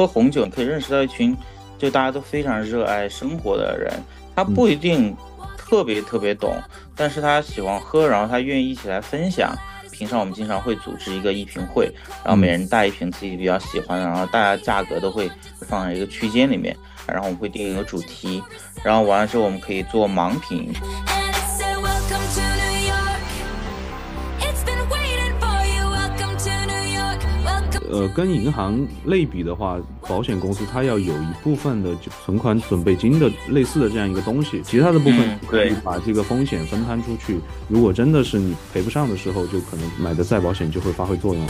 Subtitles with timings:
[0.00, 1.36] 喝红酒，你可以认识到一群
[1.76, 3.92] 就大家都非常热爱生活的人。
[4.34, 5.14] 他不一定
[5.58, 6.56] 特别特别懂，
[6.96, 9.54] 但是他喜欢喝，然后他愿意一起来分享。
[9.92, 11.92] 平常我们经常会组织一个一瓶会，
[12.24, 15.30] 然后每人带一瓶自己比较喜欢的，然后大家价格都会
[15.68, 16.74] 放在一个区间里面，
[17.06, 18.42] 然后我们会定一个主题，
[18.82, 20.72] 然后完了之后我们可以做盲品。
[27.92, 29.76] 呃，跟银行类比的话，
[30.08, 37.40] 保险公司它要有一部分的就存款准备金的类似的这样一个东西，其他的部分可以把这个风险分摊出去。
[37.68, 41.44] 如果真的是你赔不上的时候，就可能买的再保险就会发挥作用。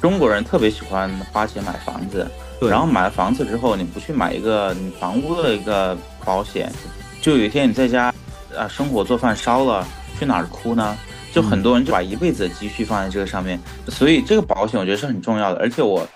[0.00, 2.28] 中国人特别喜欢花钱买房子，
[2.60, 6.68] 然后买了房子之后，你不去买一个你房屋的一个保险，
[7.20, 8.12] 就有一天你在家。
[8.56, 9.86] 啊，生火做饭烧了，
[10.18, 10.96] 去哪儿哭呢？
[11.32, 15.60] 就很多人就把一辈子的积蓄放在这个上面，所以这个保险我觉得是很重要的。
[15.60, 16.06] 而且我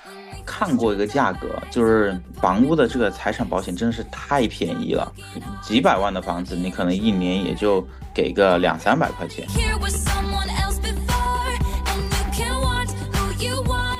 [0.46, 5.12] 看过一个价格，就是房屋的这个财产保险真的是太便宜了，
[5.60, 9.46] 几百万的房子你可能一年也就给个两三百块钱。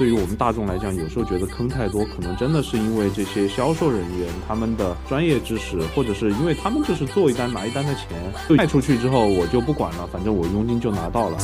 [0.00, 11.36] 对于我们大众来讲，有时候觉得坑太多，可能真的是因为这些销售人员他们的专业知识，或者是因为他们就是做一单拿一单的钱，卖出去之后我就不管了，反正我佣金就拿到了。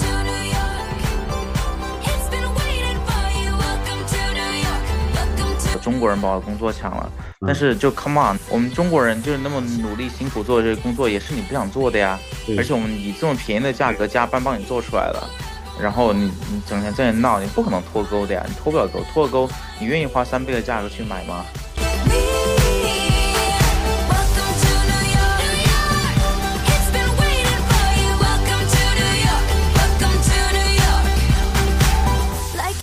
[5.82, 7.12] 中国人把我工作抢了，
[7.46, 12.18] 但是就 come on，我们中国人就是那么努力辛苦做这个工作，也是你不想做的呀。
[12.56, 15.28] 而且我们以这么便宜的价格加班帮你做出来了。
[15.80, 21.44] 然后你你整天在那闹，你不可能脱钩的呀，你脱不了钩，脱了钩，你愿意花三倍的价格去买吗？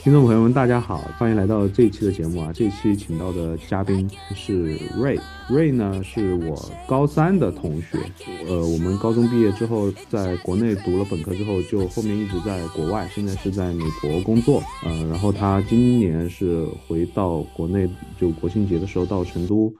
[0.04, 2.52] 听众朋友们，大家好，欢迎来到这一期的节目啊！
[2.54, 4.06] 这一期请到的嘉宾
[4.36, 7.98] 是 Ray，Ray 呢是我高三的同学，
[8.46, 17.90] 呃，我们高中毕业之后，在国内读了本科之后，就后面一直在国外，现在是在美国工作，呃，然后他今年是回到国内，
[18.20, 19.74] 就国庆节的时候到成都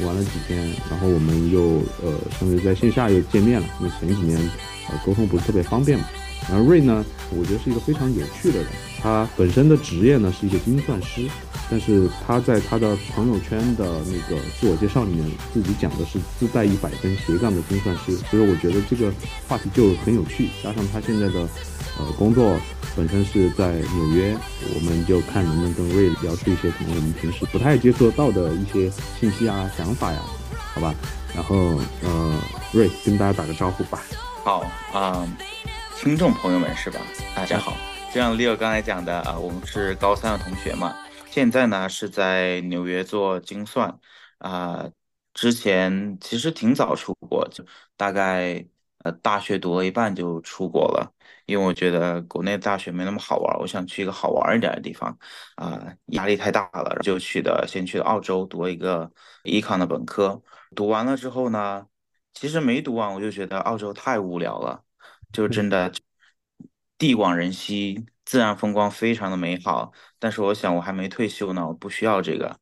[0.00, 0.58] 玩了几天，
[0.90, 1.60] 然后我们又
[2.02, 4.36] 呃，甚至在线下又见面了，因为前几年
[4.90, 6.04] 呃沟通不是特别方便嘛。
[6.50, 7.04] 然后瑞呢，
[7.38, 8.66] 我觉得是一个非常有趣的人。
[9.00, 11.28] 他本身的职业呢是一个精算师，
[11.70, 18.16] 但是他在他的朋友圈的那个自我介绍里面，自己讲的是自带一百分斜杠的精算师。
[18.30, 19.12] 所以我觉得这个
[19.46, 20.48] 话题就很有趣。
[20.62, 21.48] 加上他现在的
[21.98, 22.58] 呃工作
[22.96, 24.36] 本身是在纽约，
[24.74, 30.20] 我们就看能不能跟瑞聊出一些可能我们平时不太接触到的一些信息啊、想法呀，
[30.74, 30.94] 好吧？
[31.34, 32.40] 然后呃，
[32.72, 34.02] 瑞跟大家打个招呼吧。
[34.42, 35.26] 好啊。
[36.00, 37.00] 听众朋友们是吧？
[37.34, 37.76] 大家好，
[38.08, 40.96] 就像 Leo 刚才讲的啊，我们是高三的同学嘛，
[41.30, 43.98] 现在呢是在纽约做精算
[44.38, 44.88] 啊。
[45.34, 47.62] 之前其实挺早出国，就
[47.96, 48.66] 大概
[49.04, 51.12] 呃大学读了一半就出国了，
[51.44, 55.16] 因为我觉得国内大学没那么好玩，我想去一个好玩一点的地方
[55.56, 59.08] 啊，压力太大了，就去的先去澳洲读了一个
[59.44, 60.40] econ 的本科，
[60.74, 61.86] 读完了之后呢，
[62.32, 64.82] 其实没读完我就觉得澳洲太无聊了。
[65.30, 65.92] 就真的
[66.98, 69.92] 地广人稀，自然风光非常的美好。
[70.18, 72.58] 但是我想我还没退休呢，我不需要这个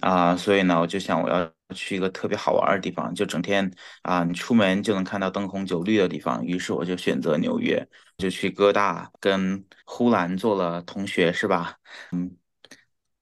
[0.00, 3.70] 啊，所以呢，我就想我要去一个特别好玩的地方，就整天
[4.02, 6.44] 啊，你出门就能看到灯红酒绿的地方。
[6.46, 7.86] 于是我就选择纽约，
[8.18, 11.76] 就去哥大跟呼兰做了同学，是吧？
[12.12, 12.36] 嗯，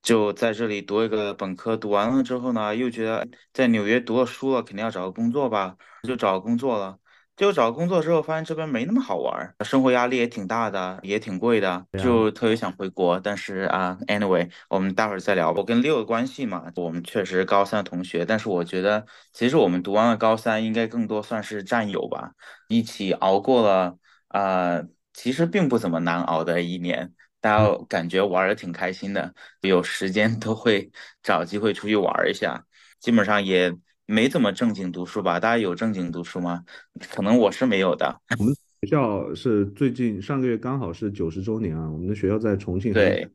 [0.02, 6.98] 就在这里读一个本科，读完了之后呢，又觉得在纽约读了书了，肯定要找个工作吧，就找个工作了。
[7.40, 13.18] 就找工作之后，发现这边没那么好玩，生活压力也挺大的，也挺贵的，就特别想回国。
[13.18, 15.50] 但是啊，anyway，我们待会儿再聊。
[15.52, 22.32] 我跟六的关系嘛，我们确实高三的同学，但是我觉得其实我们读完了高三，应该更多算是战友吧，
[22.68, 23.96] 一起熬过了
[24.28, 24.82] 啊，
[25.14, 29.32] 其实并不怎么难熬的一年，大家感觉玩的挺开心的，
[29.62, 32.66] 有时间都会找机会出去玩一下，
[32.98, 33.74] 基本上也。
[34.10, 35.38] 没怎么正经读书吧？
[35.38, 36.64] 大家有正经读书吗？
[37.12, 38.20] 可能我是没有的。
[38.40, 43.30] 我们学校是最近上个月刚好是九十周年啊，我们的学校在重庆，对，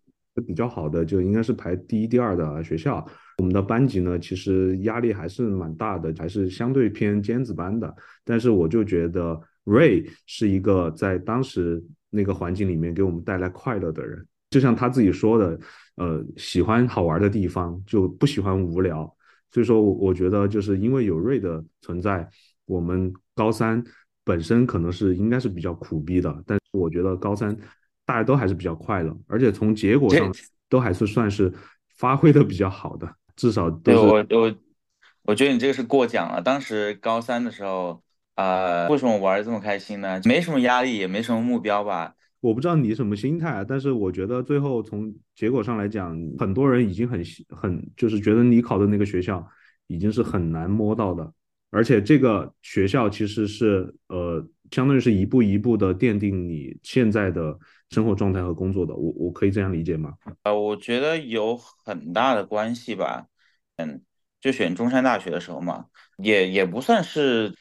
[0.46, 3.06] 比较好的就应该是排第一、第二的学校。
[3.38, 7.96] 我们的班级呢，其实压力还是蛮大的，还是相对偏尖子班的。
[8.26, 15.58] 但是我就觉得 Ray 是一个在当时那个环境里面给我们带来快乐的人，就像他自己说的，
[15.96, 19.10] 呃，喜欢好玩的地方，就不喜欢无聊。
[19.52, 22.28] 所以说，我觉得就是因为有瑞的存在，
[22.66, 23.84] 我们高三
[24.24, 27.56] 本身可能是应该是比较苦逼的，但是我觉得高三
[28.06, 30.34] 大家都还是比较快乐，而且从结果上
[30.68, 31.54] 都还是算是
[31.98, 33.98] 发挥的比较好的，至少都是。
[33.98, 34.56] 我我
[35.24, 36.42] 我觉得你这个是过奖了。
[36.42, 38.04] 当时高三的时候，
[38.36, 40.20] 呃，为什么玩的这么开心呢？
[40.26, 42.14] 没什么压力，也没什么目标吧。
[42.46, 49.44] 我不知道你什么心态，但是我觉得最后从结果上来讲，很多人已经很很就是觉得你考的那个学校
[49.88, 51.34] 已经是很难摸到的。
[51.72, 57.58] 而且这个学校其实是呃，相当于是一步一步的奠定你现在的
[57.90, 60.14] 生活状态和工作的，我我可以这样理解吗？
[60.44, 63.26] 呃，我觉得有很大的关系吧。
[63.78, 64.02] 嗯，
[64.40, 65.86] 就选中山大学的时候嘛，
[66.18, 67.56] 也也不算是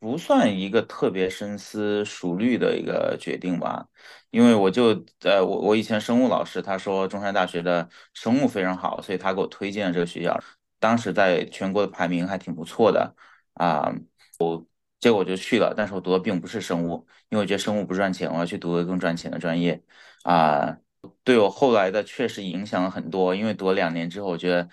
[0.00, 3.86] 不算一个特别深思熟虑的一个决定吧。
[4.30, 10.38] 因为我就呃，我我以前生物老师他说中山大学的生物非常好，所以他给我推荐了这个学校。
[10.78, 13.14] 当时在全国的排名还挺不错的
[13.54, 13.92] 啊，
[14.38, 14.66] 我
[14.98, 19.82] 结果我就去了，但是我读的并不是生物，因为我觉得生物不赚钱，我要去读个更赚钱的专业
[20.22, 20.78] 啊，
[21.24, 24.68] 对我后来的确实影响了很多，因为读了两年之后，我觉得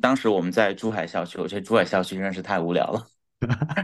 [0.00, 3.06] 当时我们在珠海校区，我觉得珠海校区真是太无聊了，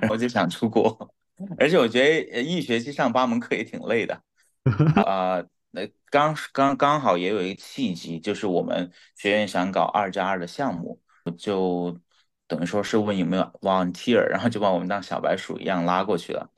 [0.09, 1.15] 我就想出国，
[1.59, 4.21] 而且我觉得一学期上八门课也挺累的
[5.05, 5.43] 啊。
[5.71, 11.01] 那刚刚刚好也有一个契机，就是我们学院想搞二加二的项目。
[11.37, 11.99] 就
[12.47, 16.49] 等于说是问有没有 volunteer，然后就把我们当小白鼠一样拉过去了，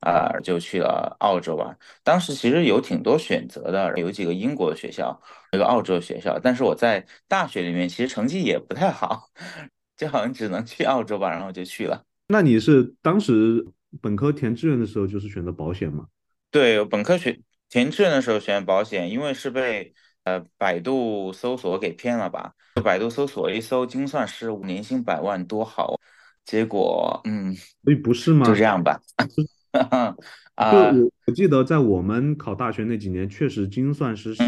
[0.00, 1.74] 啊，就去了澳洲吧。
[2.02, 5.18] 当时其实有挺多选择的，有几个英国的学校，
[5.52, 6.38] 一个澳洲的学校。
[6.40, 9.30] 但是我在大学里面其实成绩也不太好，
[9.96, 12.04] 就好像只能去澳洲吧，然后就去了。
[12.28, 13.66] 那你是当时
[14.00, 16.06] 本科填志愿的时候就是选择保险吗？
[16.50, 19.94] 对，本科学填志愿的时候选保险，因为是被
[20.24, 22.52] 呃百度搜索给骗了吧。
[22.84, 25.98] 百度搜索一搜精算师年薪百万多好，
[26.44, 28.46] 结果嗯，所以不是吗？
[28.46, 29.00] 就这样吧。
[30.54, 34.42] 啊，我我记得在我们考大学那几年，确实精算师是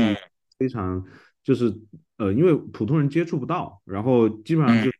[0.58, 1.04] 非常
[1.42, 1.74] 就是
[2.16, 4.90] 呃，因为普通人接触不到，然后基本上就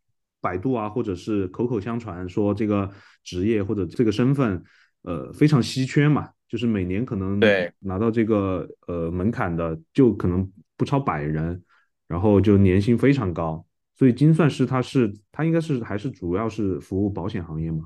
[0.48, 2.90] 百度啊，或者是口口相传说这个
[3.22, 4.62] 职业或者这个身份
[5.02, 11.62] 呃非常稀缺嘛，就是每年可能对拿到这个呃门槛的就可能不超百人。
[12.08, 13.62] 然后就年薪非常高，
[13.94, 17.84] 所以精算师他是他应该是还是主要是服务保险行业嘛？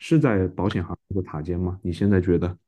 [0.00, 1.78] 是在保险行业的塔尖吗？
[1.84, 2.58] 你现在觉得？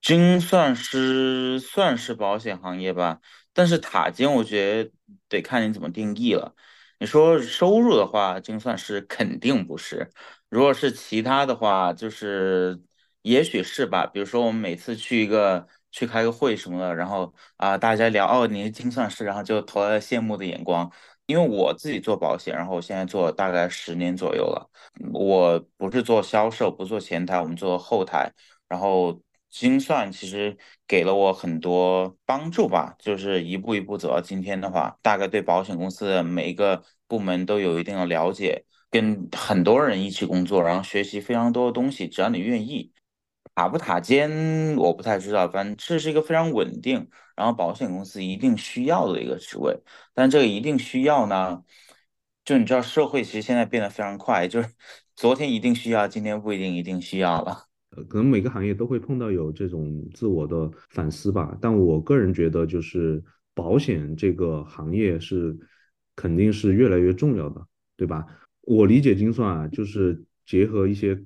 [0.00, 3.18] 精算师算是保险行业吧，
[3.52, 4.92] 但是塔尖我觉得
[5.28, 6.54] 得看你怎么定义了。
[7.02, 10.06] 你说收入的话，精算师肯定不是；
[10.48, 12.80] 如果是其他的话，就是
[13.22, 14.06] 也许是吧。
[14.06, 15.66] 比如说我们每次去一个。
[15.94, 20.90] 去开个会什么的，然后啊，大家聊哦，你是精算师，然后就投来羡慕的眼光。
[21.26, 24.70] 因为我自己做保险，然后我现在做大概十年左右了。
[25.12, 28.32] 我不是做销售，不做前台，我们做后台。
[28.68, 29.20] 然后
[29.52, 30.56] 精算其实
[30.88, 42.08] 给了我很多帮助吧，就是一步一步走到今天的话，大概对保险公司的每一个部门都有一定的了解，跟很多人一起工作，然后学习非常多的东西。
[42.08, 42.92] 只要你愿意。
[43.54, 45.46] 塔不塔尖，我不太知道。
[45.46, 49.78] 反正这是一个非常稳定，然后保险公司一定需要的一个职位。
[50.14, 51.62] 但这个一定需要呢，
[52.46, 54.70] 就你知道，社会其实现在变得非常快，就是
[55.14, 57.66] 昨天一定需要，今天不一定一定需要了。
[57.96, 61.56] 呃，可能每个行业都会碰到有这种自我的反思吧。
[61.60, 63.22] 但我个人觉得，就是
[63.54, 65.56] 保险这个行业是
[66.16, 68.26] 肯定是越来越重要的，对吧？
[68.62, 71.22] 我理解精算啊，就是结合一些。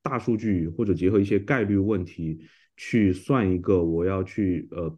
[0.00, 2.40] 大数据或者结合一些概率问题
[2.78, 4.96] 去算一个我要去呃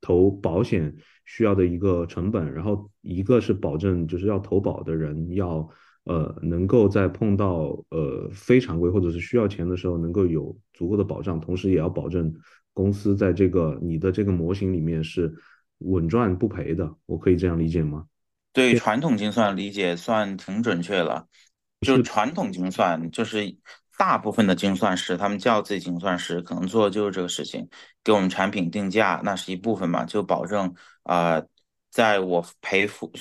[0.00, 0.94] 投保险
[1.24, 5.68] 需要的一个成本，然后一个是保证就是要投保的人要
[6.04, 12.32] 呃能够在碰到呃非常规或者是需要钱的时候能够有足够的保障，同时也要保证
[12.72, 15.34] 公司在这个你的这个模型里面是
[15.78, 16.94] 稳赚不赔的。
[17.06, 18.06] 我可以这样理解吗？
[18.52, 21.26] 对传统精算理解算挺准确了，
[21.80, 23.56] 就传统精算就是。
[23.96, 27.68] 大部分的精算师，他们叫自己精算师，可能做的就是这个事情，
[28.02, 31.40] 给我们产品定价，那是一部分嘛，就保证啊，
[31.94, 33.12] 在我赔付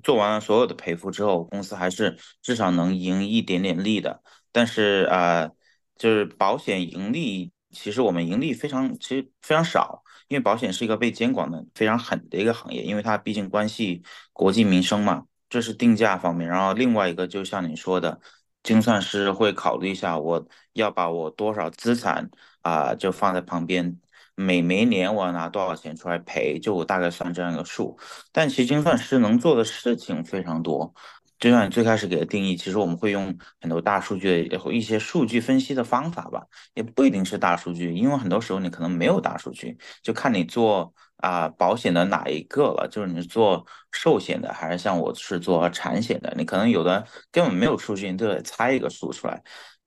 [0.00, 4.22] 做完了所有的赔付之后，公司还是至少能盈一点点利的。
[4.52, 5.50] 但是啊，
[5.96, 14.02] 就是保险盈利，其实我们盈利非常，其实非常少，因为保险是一个被监管的非常狠的一个行业，因为它毕竟关系
[14.32, 16.48] 国计民生嘛，这是定价方面。
[16.48, 18.20] 然后另外一个，就像你说的。
[18.62, 23.98] 精算师会考虑一下，我要把我多少资产啊，就放在旁边，
[24.34, 27.98] 每每年我要拿多少钱出来赔，就我大概算这样一个数。
[28.32, 30.92] 但其实精算师能做的事情非常多，
[31.38, 36.42] 就像你最开始给的定义，其实我们会用很多大数据的一些数据分析的方法吧，
[36.74, 49.42] 也不一定是大数据，因为很多时候你可能没有大数据，就看你做啊保险的哪一个了，就是你是做寿险的，还是像我是做产险的，你可能有的根本没有数据，你都得猜一个数出来。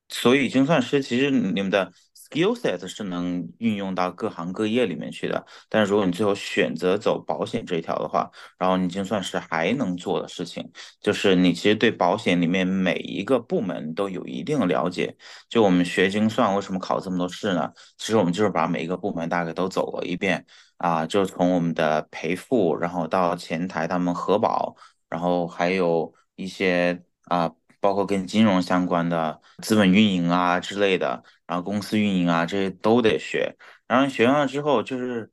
[0.10, 1.92] 所以精算师其实你们的。
[2.28, 10.68] Skill set 是能运用到各行各业里面去的，但是如果你最后选择走保险这一条的话，然后你精算师还能做的事情，
[11.00, 15.16] 就是你其实对保险里面每一个部门都有一定的了解。
[15.50, 17.72] 就我们学精算为什么考这么多试呢？
[17.98, 20.46] 其实我们就是把每一个部门大概都走了一遍
[20.78, 24.76] 啊，就从我们的赔付，然后到前台他们核保，
[25.10, 27.52] 然后还有一些啊。
[27.82, 33.56] 包括跟金融相关的资本运营啊之类的，然后公司运营啊这些都得学。
[33.88, 35.32] 然后学完了之后，就是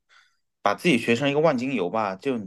[0.63, 2.39] 把自己学成一个万金油吧，就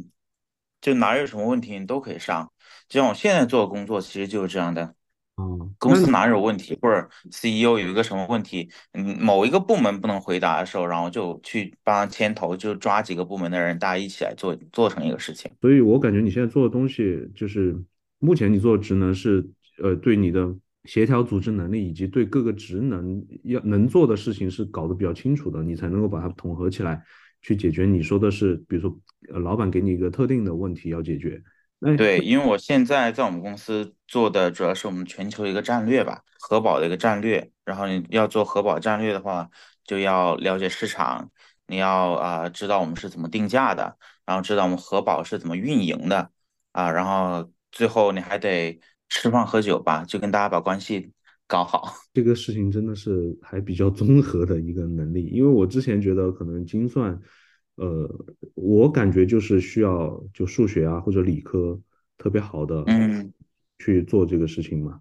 [0.81, 2.51] 就哪有什么问题你都可以上。
[2.87, 4.93] 就像我现在做的工作，其实就是这样的。
[5.37, 15.51] 嗯，公司哪有问题，或者 CEO 有一个什么问题，嗯，某一个部门不能回答的时候，然后就去帮他牵头，就抓几个部门的人，大家一起来做，做成一个事情。
[15.59, 17.75] 所以我感觉你现在做的东西，就是
[18.19, 19.49] 目前你做的职能是。
[19.83, 20.55] 呃，对你的
[20.85, 27.03] 协调组织能力以及对各个职能要能做的事情是搞得比较清楚的，你才能够把它统合起来
[27.41, 27.85] 去解决。
[27.85, 28.99] 你说的是，比如说，
[29.33, 31.41] 呃，老板给你一个特定的问题要解决。
[31.97, 37.51] 对，因为我现在在我们公司做的主要是我们全球一个战略吧，核保的一个战略。
[37.63, 39.49] 然后你要做核保战略的话，
[39.83, 41.29] 就要了解市场，
[41.67, 46.29] 你要啊知道我们是怎么定价的，然后知道我们核保是怎么运营的
[46.71, 48.79] 啊，然后最后你还得。
[49.15, 51.09] 吃饭喝酒吧，就跟大家把关系
[51.47, 51.93] 搞好。
[52.13, 57.17] 这个事情真的是还比较综合的一个能力，因为我之前觉得可能精算，
[57.75, 58.07] 呃，
[58.53, 61.79] 我感觉就是需要就数学啊或者理科
[62.17, 63.31] 特别好的，嗯，
[63.79, 64.99] 去做这个事情嘛。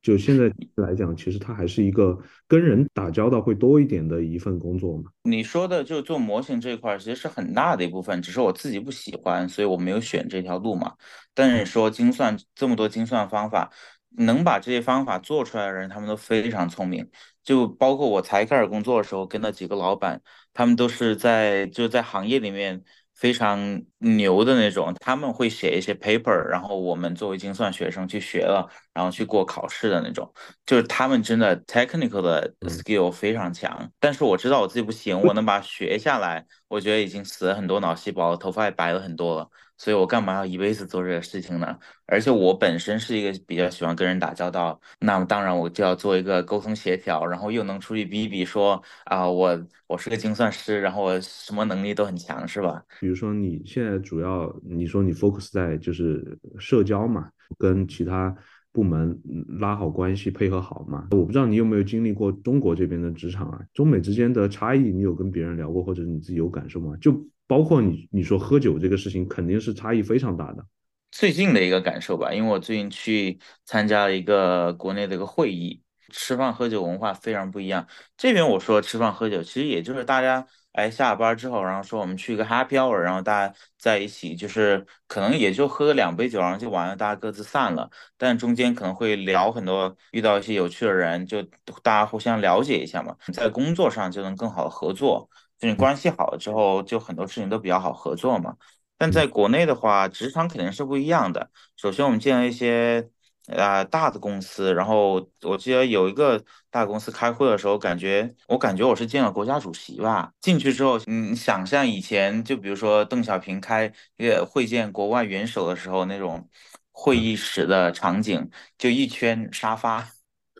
[0.00, 5.10] 就现在来讲，其实它还是一个跟人打交道会多一点的一份工作嘛。
[5.24, 10.94] 你说的就做模型这一块，其实是很大的一部分，只是我自己不喜欢，所以我没有选这条路嘛。
[11.34, 13.70] 但是说精算这么多精算方法，
[14.16, 17.10] 能把这些方法做出来的人，他们都非常聪明。
[17.42, 20.22] 就包括我才开始工作的时候，跟那几个老板，
[20.54, 22.82] 他们都是在就在行业里面。
[23.18, 30.32] 非常牛的那种，他们会写一些 paper，然后我们作为精算学生去学了，然后去过考试的那种，
[30.64, 33.90] 就是他们真的 technical 的 skill 非常强。
[33.98, 39.48] 但是我知道我自己不行，我能把它学下来，我觉得已经死了很多脑细胞，头发也白了很多了。
[39.78, 41.78] 所以我干嘛要一辈子做这个事情呢？
[42.04, 52.82] 而且我本身是一个比较喜欢跟人打交道，那么当然我就要做一个沟通协调，然后又能出去比比说啊，我我是个精算师，然后我什么能力都很强，是吧？
[53.00, 58.34] 比如说你现在主要你说你 focus 在就是社交嘛，跟其他
[58.72, 59.16] 部门
[59.60, 61.06] 拉好关系，配合好嘛。
[61.12, 66.96] 我不知道你有没有经历过中国这边的职场啊，中美之间的差异，你有跟别人聊过，或者你自己有感受吗？
[67.00, 67.12] 就
[67.48, 70.64] 包括你，你说喝酒这个事情，肯定是差异非常大的。
[71.10, 77.88] 最近的一个感受吧，因为我最近去参加了一个国内的一个会议，吃饭喝酒文化非常不一样。
[78.18, 87.90] 这边我说吃饭喝酒，其实也就是大家哎下班之后，然后说我们去一个 happy hour，然后大家在一起，就是可能也就喝个两杯酒，然后就完了，大家各自散了。
[88.18, 91.42] 但中间可能会聊很多，遇到一些有趣的人，就
[91.82, 95.30] 大家互相了解一下嘛，在工作上就能更好的合作。
[95.58, 98.56] 就你关系好了之后，就很多事情都比较好合作嘛。
[98.96, 101.50] 但在国内的话，职场肯定是不一样的。
[101.76, 103.08] 首先，我们见了一些
[103.56, 110.32] 啊大的公司，然后我记得有一个大公司开会的时候，感觉我感觉我是见了国家主席吧。
[110.40, 116.48] 进去之后，你想象以前就比如说邓小平开个会见国外元首的时候那种
[116.90, 120.08] 会议室的场景，就一圈沙发。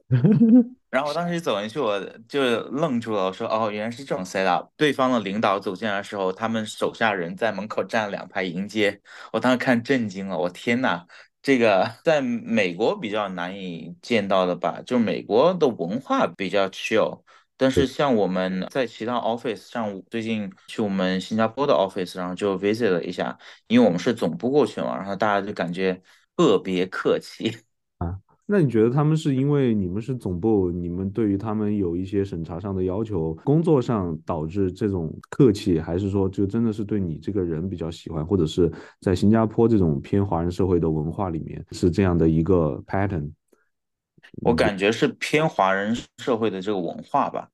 [0.90, 2.40] 然后我当时走进去，我就
[2.71, 3.26] 愣住了。
[3.26, 9.00] 我说：“哦，原来是这种 set up。”对方的领导走进来的时候，他们手下人在门口站了两排迎接。
[9.33, 11.04] 我当时看震惊了，我天呐，
[11.42, 14.80] 这个在美国比较难以见到的吧？
[14.87, 17.23] 就美国的文化比较 chill，
[17.59, 26.00] 但是像我们在其他 office，像最近去我们新加坡的 office，然后就 visit 了一下，因为我们是总部过去嘛，然后大家就感觉
[26.35, 27.59] 特别客气。
[28.50, 43.31] 那你觉得他们是因为你们是总部，你们对于他们有一些审查上的要求，工作上导致这种客气，还是说就真的是对你这个人比较喜欢，或者是在新加坡这种偏华人社会的文化里面是这样的一个 pattern？
[44.40, 47.50] 我感觉是偏华人社会的这个文化吧，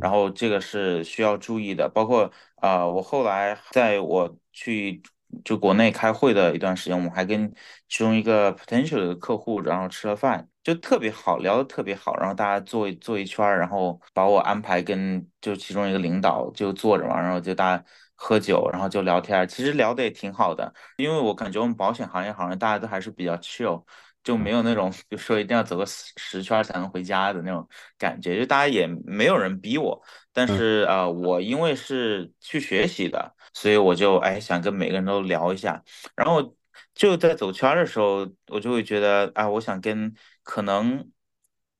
[0.00, 5.00] 然后这个是需要注意的，包括啊，我后来在我去。
[5.44, 7.52] 就国内开会的一段时间，我们还跟
[7.88, 12.16] 其中一个 potential 的客户，然后吃了饭，就特别好，聊得特别好。
[12.16, 17.84] 然后大家坐坐一圈儿，然后把我安排跟就其中一个领导就坐着嘛，然后就大家
[18.14, 19.46] 喝酒，然后就聊天。
[19.48, 23.82] 其实聊得也挺好的，因为我感觉我们保险行业好像大家都还是比较 chill。
[24.24, 30.00] 就没有那种，就说一定要走个十十圈才能回家的那种感觉，就大家也没有人逼我，
[30.32, 35.82] 但是呃，我因为是去学习的，所以我就哎想跟每个人都聊一下，
[36.16, 36.54] 然后
[36.94, 41.10] 就在走圈的时候，我就会觉得啊，我想跟可能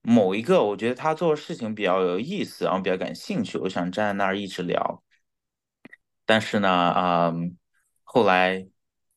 [0.03, 5.03] 某一个我觉得他做事情比较有意思，然后比较感兴趣，我想站在那儿一直聊，
[6.25, 7.33] 但是呢，啊，
[8.05, 8.67] 后来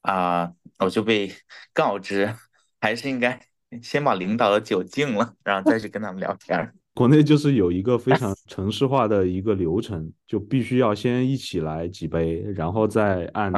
[0.01, 1.31] 啊，我就被
[1.73, 2.35] 告知。
[2.81, 3.41] 还是应该
[3.81, 6.71] 先把领导的酒敬了，然后再去跟他们聊天。
[6.95, 13.51] 国内就是有一个非常城市化的一个流程，就必须要先一起来几杯，然后再按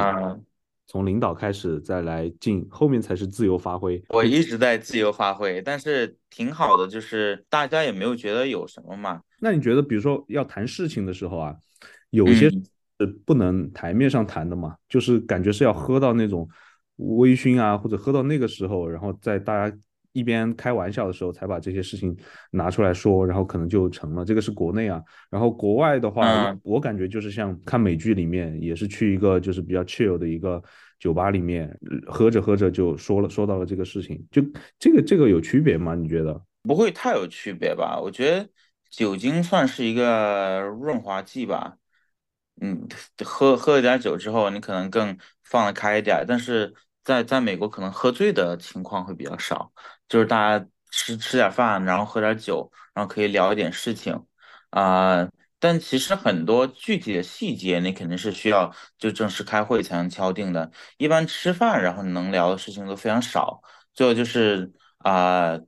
[0.86, 4.02] 从领导开始再来进，后面才是自由发挥。
[4.08, 9.22] 我一直在自由发挥，但是挺好的，就是大家也没有觉得有什么嘛。
[9.38, 11.56] 那你觉得，比如说要谈事情的时候啊，
[12.10, 14.74] 有些是不能台面上谈的嘛？
[14.88, 16.48] 就是感觉是要喝到那种。
[16.96, 19.78] 微醺啊，或者喝到那个时候，然后在大家
[20.12, 22.16] 一边开玩笑的时候，才把这些事情
[22.50, 24.24] 拿出来说，然后可能就成了。
[24.24, 30.62] 这个是国内啊，然后国外的话，我感觉就是像看美剧里面，也是去一个就是比较 chill 的一个
[30.98, 31.72] 酒吧里面，
[32.06, 34.42] 喝着喝着就说了说到了这个事情，就
[34.78, 35.94] 这个这个有区别吗？
[35.94, 38.00] 你觉得不会太有区别吧？
[38.00, 38.48] 我觉得
[38.90, 41.76] 酒精算是一个润滑剂吧。
[42.60, 42.88] 嗯，
[43.24, 46.74] 喝喝了点酒之后，你可能更放得开一点，但是。
[47.04, 49.72] 在在美国，可能喝醉的情况会比较少，
[50.08, 54.24] 就是大家吃吃点饭，然后喝点酒，然后可以聊一点事情，
[54.70, 60.70] 啊，但其实很多具体的细节，你肯定是需要就正式开会才能敲定的。
[60.96, 63.60] 一般吃饭，然后能聊的事情都非常少。
[63.92, 65.58] 最后就是啊，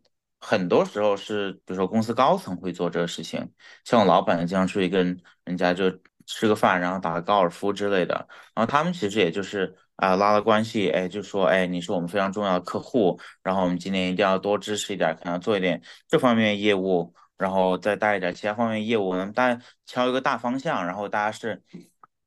[0.40, 3.46] 很多时候是比如说公司高层会做这个事情，
[3.84, 5.90] 像我老板经常出去跟人家就
[6.26, 8.14] 吃个饭，然后打个高尔夫之类的，
[8.54, 9.76] 然后他们其实也就是。
[10.00, 21.62] 啊，拉了关系，哎，就说，哎，你是我们非常重要的客户，然后我们今年一定要多支持一点，可能做一点这方面业务，然后再带一点其他方面业务，能大敲一个大方向，然后大家是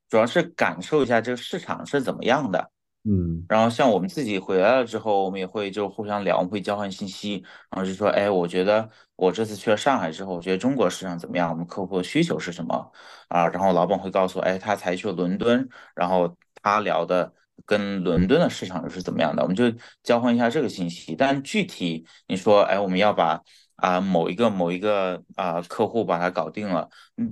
[0.07, 2.69] 主要是感受一下这个市场是怎么样的。
[3.05, 11.49] 嗯，然后像我们自己回来了之后，我们也会就互相聊，我们会交换信息，然后就说，哎，我觉得我这次去了上海之后，我觉得中国市场怎么样？
[11.49, 12.91] 我们客户的需求是什么？
[13.29, 17.33] 啊，然后老板会告诉我，哎，他才去了伦敦，然后他聊的。
[17.65, 19.41] 跟伦敦的市场又是怎么样的？
[19.41, 19.71] 我们就
[20.03, 21.15] 交换一下这个信息。
[21.15, 23.41] 但具体你说，哎，我们要把
[23.75, 26.89] 啊某一个某一个啊客户把它搞定了，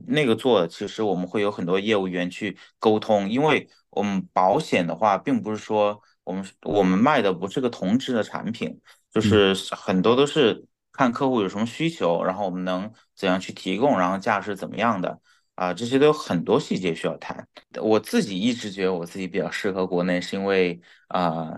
[0.08, 8.80] 那个做其实我们会有很多业务员去沟通，因为我们保险的话，并不是说我们我们卖的不是个同质的产品，
[9.14, 15.20] 就是很多都是看客户有什么需求，然后我们能怎样去提供，然后价是怎么样的。
[15.62, 17.48] 啊，这些都有很多细节需要谈。
[17.80, 21.52] 我自己一直觉得我自己比较适合国内，是因为啊，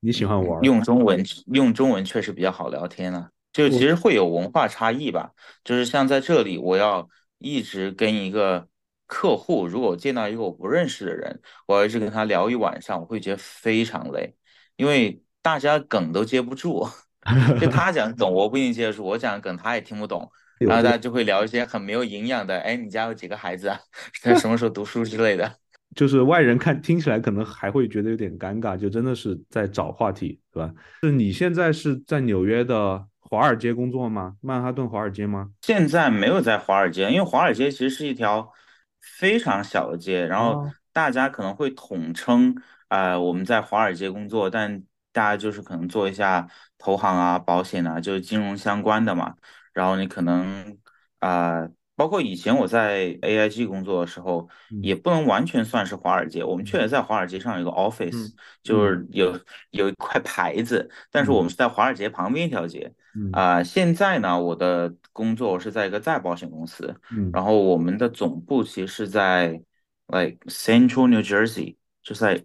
[0.00, 3.30] 你喜欢玩用中文，用中文确实比较好聊天啊。
[3.54, 5.30] 就其实会有文化差异吧。
[5.64, 8.68] 就是像在这里，我要一直跟一个
[9.06, 14.36] 客户，如果我见到一个我不认识的人，我要一直跟他聊一晚上，我会觉得非常累，
[14.76, 16.86] 因为大家梗都接不住。
[17.58, 20.30] 就他讲梗，我不一定接得住；我讲梗，他也听不懂。
[20.58, 23.78] 然后大家就会聊一些很没有营养的，哎，你家有几个孩子啊？
[24.22, 25.52] 在什么时候读书之类的？
[25.94, 30.70] 就是外人看听起来可能还会觉得有点尴尬，就真的是在找话题，是吧？
[31.02, 34.34] 是你现在是在纽约的华尔街工作吗？
[34.42, 35.50] 曼哈顿华尔街吗？
[35.62, 38.52] 现在没有在华尔街，因为华尔街其实是一条
[39.00, 42.54] 非常小的街，然后大家可能会统称
[42.88, 49.34] 啊我们在华尔街工作，但大家就是可能做一下投行啊、保险啊，就是金融相关的嘛。
[49.76, 50.78] 然后你可能
[51.18, 54.48] 啊，包括以前我在 AIG 工作的时候，
[54.82, 56.42] 也不能完全算是华尔街。
[56.42, 59.38] 我们确实在华尔街上有个 office，就是有
[59.70, 62.90] 有一块牌子，但是我们是在华尔街旁边一条街。
[63.32, 66.98] 啊，现在呢，我的工作是在一个再保险公司，
[67.30, 69.62] 然后我们的总部其实是在
[70.06, 72.42] like Central New Jersey，就在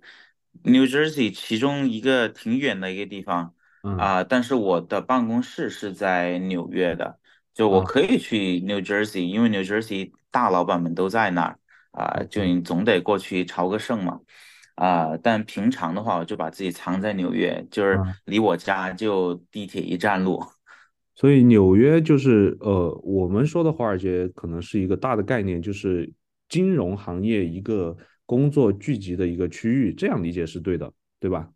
[0.63, 3.55] New Jersey 其中一个挺远的一个地方。
[3.97, 7.19] 啊，但是我的办公室是在纽约的。
[7.53, 11.59] 就我可以去 New Jersey，因为 New Jersey 大老板们都在那儿
[11.91, 14.19] 啊，就你总得过去朝个圣嘛
[14.75, 15.17] 啊。
[15.17, 20.41] 但平常的话，我就把自己藏在纽约，就是离我家就地铁一站路。
[21.13, 26.11] 所以纽约就是呃，我们说的华尔街可能是一个大的概念，就是
[26.47, 31.49] 金融行业一个工作聚集的一个区域，这样理解是对的，对吧？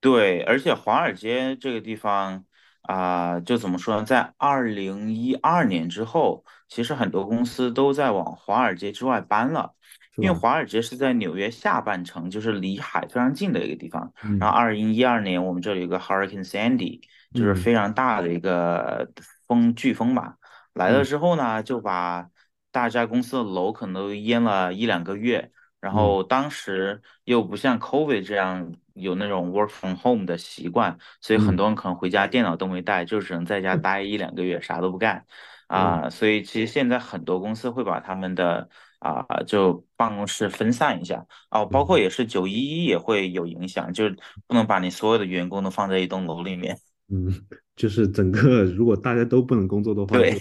[0.00, 2.44] 对，而且华尔街这个地方
[2.90, 9.72] 啊，就怎么说呢，在二零一二年之后，其实很多公司都在往华尔街之外搬了，
[10.16, 14.12] 因为华尔街是在纽约下半城，就是离海非常近的一个地方。
[14.40, 17.00] 然后二零一二年，我们这里有个 Hurricane Sandy，
[17.32, 19.08] 就是非常大的一个
[19.46, 20.34] 风飓风吧，
[20.74, 22.28] 来了之后呢，就把
[22.72, 25.52] 大家公司的楼可能都淹了一两个月。
[25.80, 35.24] 然后当时又不像 COVID 这样有那种 work from home 的习惯，所以很多人可能回家电脑都没带，就只能在家待一两个月，啥都不干
[35.68, 36.10] 啊。
[36.10, 44.14] 所以其实现在很多公司会把他们的啊就办公室分散一下哦，包括也是九一一也会有影响，就是
[44.46, 46.76] 不能把你所有的员工都放在一栋楼里面。
[47.08, 47.32] 嗯，
[47.74, 50.38] 就是整个如果大家都不能工作的话，对，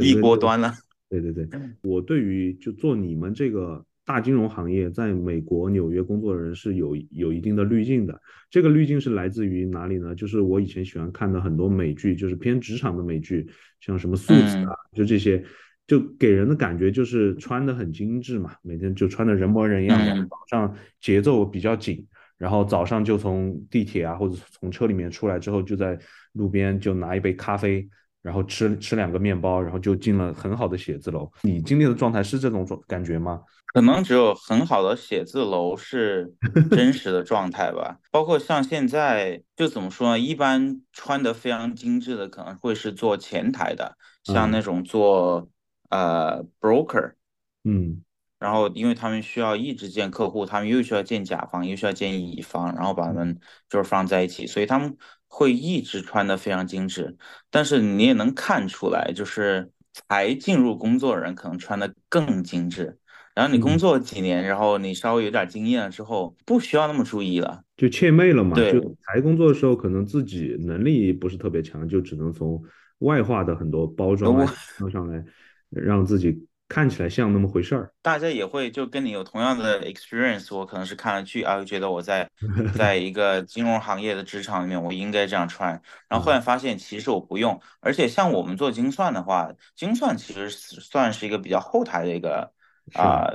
[0.00, 0.74] 一锅端了。
[1.08, 1.48] 对对对，
[1.82, 3.82] 我对于就做你们这个。
[4.04, 10.14] 大金融行业在美国纽约工作的人是有有一定的滤镜的，这个滤镜是来自于哪里呢？
[10.14, 13.48] 就是我以前喜欢看的很多美剧，就是偏职场的美剧，
[13.80, 15.42] 像什么《素子》啊，就这些，
[15.86, 25.98] 就给人的感觉就是穿的很精致嘛，每天就穿的人模人样的，早上节奏比较紧，然后早上就从地铁啊或者从车里面出来之后，就在
[26.32, 27.88] 路边就拿一杯咖啡，
[28.24, 31.30] 然后吃吃两个面包，然后就进了很好的写字楼。
[31.42, 33.42] 你经历的状态是这种状感觉吗？
[33.74, 36.32] 可能只有很好的写字楼是
[36.70, 40.18] 真实的状态吧，包括像现在就怎么说呢？
[40.18, 45.48] 一般穿的非常精致的可能会是做前台的，像那种做
[45.90, 47.14] 呃 broker，
[47.64, 48.02] 嗯，
[48.38, 53.36] 然后因为他们需要一直见客户，他们又需要见甲方，又需要见乙方，然后把他们
[53.68, 54.96] 就是放在一起，所以他们
[55.36, 57.16] 会一直穿的非常精致。
[57.50, 62.98] 但是你也能看出来，就是才进入工作的人可能穿的更精致。
[63.34, 68.54] 然后你工作几年，然后你稍微有点经验了之后，不需要那么注意了，就怯媚了嘛。
[68.54, 72.62] 对，就才工作的时候，可能自己能力不是特别强，就只能从
[72.98, 74.46] 外化的很多包装
[74.78, 75.24] 上上来，
[75.70, 77.92] 让自己看起来像那么回事儿。
[78.02, 82.28] 大家也会就跟你有同样的 experience，我可能是看了剧啊，就觉得我在
[82.76, 85.70] 在一个金融行业的职场里面，我应该这样穿。
[86.08, 92.52] 然后后来发现其实我不用，而且像我们做精算的话，精算其实算是一个比较后台的一个。
[92.92, 93.26] 啊，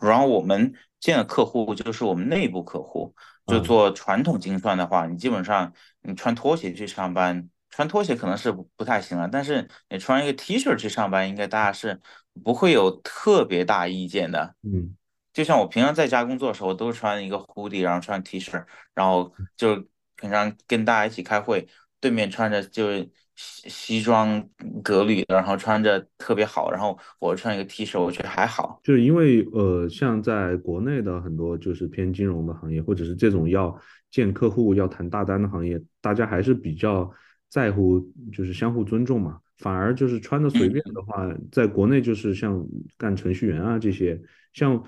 [0.00, 3.14] 然后我们见的客户就是我们内部客户，
[3.46, 12.00] 就做传统精算的话，你基本上你穿拖鞋去上班，穿拖鞋可能是不太行了，但是你穿一个 T 恤去上班，应该大家是
[12.42, 14.54] 不会有特别大意见的。
[14.62, 14.94] 嗯，
[15.32, 18.64] 就像我平常在家工作的时候，都穿一个 hoodie，然后穿 T 恤，
[18.94, 19.76] 然后就
[20.16, 21.66] 平常跟大家一起开会，
[22.00, 23.10] 对面穿着就是。
[23.34, 24.46] 西西装
[24.84, 28.78] 革履的，然后穿着特别好，然后我穿一个 T 恤，我觉得还好。
[28.84, 33.74] 就是因为呃，像在国内的很多就是偏金融的行业，或者是这种要
[34.10, 37.10] 见客户、要谈大单的行业，大家还是比较
[37.48, 37.98] 在乎
[38.30, 39.40] 就是相互尊重嘛。
[39.62, 42.62] 反而就是穿的随便的话，在国内就是像
[42.98, 44.20] 干程序员啊这些，
[44.52, 44.84] 像。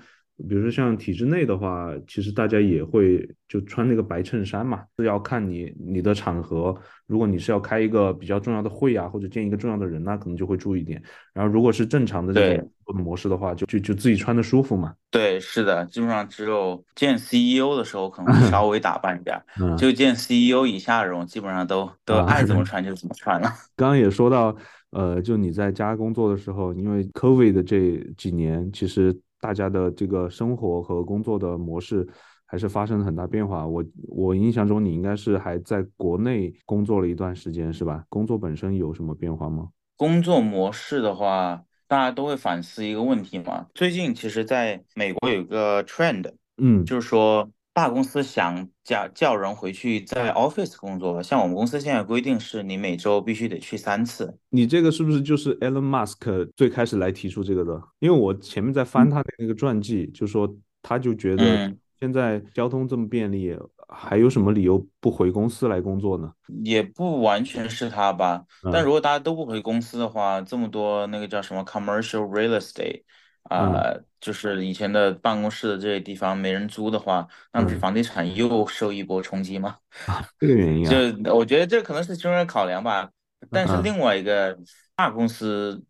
[0.49, 6.75] 比如说像体制内的话，其实大家也会就穿那个白衬衫嘛，是要看你你的场合。
[7.07, 11.01] 如果你是要开一个比较重要的会啊，或者见一个重要的人，那可能就会注意点。
[11.33, 12.69] 然后如果是正常的这种
[13.01, 14.93] 模式的话，就就就自己穿的舒服嘛。
[15.09, 19.41] 对，是的，基本上只有见 CEO 的时候可能稍微打扮一点，
[19.77, 23.47] 就见 CEO 以下的人，基本上都都爱怎么 穿就怎么穿了。
[23.77, 24.53] 刚刚也说到，
[24.89, 29.17] 呃，就你在家工作的时候，因为 COVID 的这几年，其实。
[29.39, 32.07] 大家的这个生活和工作的模式
[32.45, 33.65] 还是发生了很大变化。
[33.67, 38.05] 我我印象中，你应该是还在国内工作了一段时间，是吧？
[38.09, 39.69] 工作本身有什么变化吗？
[39.97, 43.67] 工作模式的话，大家都会反思一个问题嘛。
[43.73, 47.49] 最近其实在美国有一个 trend，嗯，就是说。
[47.75, 54.39] 大公司想叫叫人回去在 office 工作，像我们公司现在规定是你每周必须得去三次。
[54.49, 57.81] 你这个是不是就是 Elon Musk 最开始来提出这个的？
[57.99, 63.53] 因为我前面在翻他的那个传记，就说他就觉得现在交通这么便利，
[63.89, 66.31] 还有什么理由不回公司来工作呢？
[66.63, 73.01] 也不完全是他吧，但如果大家都不回公司的话，这么多那个叫什么 commercial real estate。
[73.49, 79.77] 啊，就是以前的办公室的这些地方没人租的话，那不是房地产又受一波冲击吗？
[80.07, 83.09] 啊，这个原因 啊，就我觉得这可能是其中的考量吧。
[83.51, 84.57] 但是另外一个
[84.95, 85.83] 大公司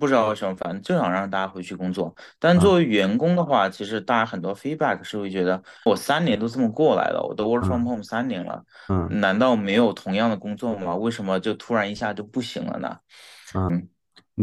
[0.00, 2.12] 不知道为什么，反正就想让大家回去工作。
[2.40, 10.96] 但作为员工的话，其实大家很多 feedback 是会觉得，我三年都这么过来了，我都 work from home 三年了，嗯，难道没有同样的工作吗？
[10.96, 12.98] 为什么就突然一下就不行了呢？
[13.54, 13.88] 嗯。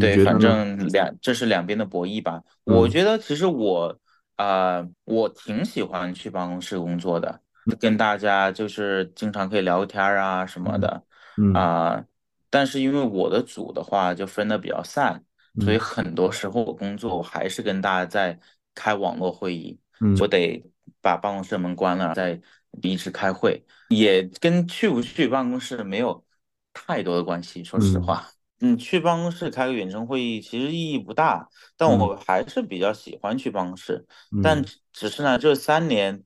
[0.00, 2.42] 对，反正两这是两边的博弈吧。
[2.64, 3.96] 我觉得其实我
[4.36, 7.40] 啊，我挺喜欢去办公室工作的，
[7.78, 11.02] 跟大家就是经常可以聊天啊什么嗯的。
[11.38, 11.52] 嗯。
[11.54, 12.04] 啊。
[12.50, 15.22] 但是因为我的组的话就分的比较散，
[15.60, 15.80] 所以嗯。
[15.80, 18.38] 很多时候我工作我还是跟大家在
[18.74, 20.16] 开网络会议，嗯。
[20.20, 20.64] 我得
[21.00, 22.40] 把办公室门关了再
[22.82, 26.24] 一直开会，也跟去不去办公室没有
[26.72, 28.02] 太多的关系，说实嗯。
[28.02, 28.28] 话。
[28.60, 34.06] 嗯，去办公室开个远程会议其实意义不大，但嗯我还是比较喜欢去办公室。
[34.42, 36.22] 但只是呢，这三年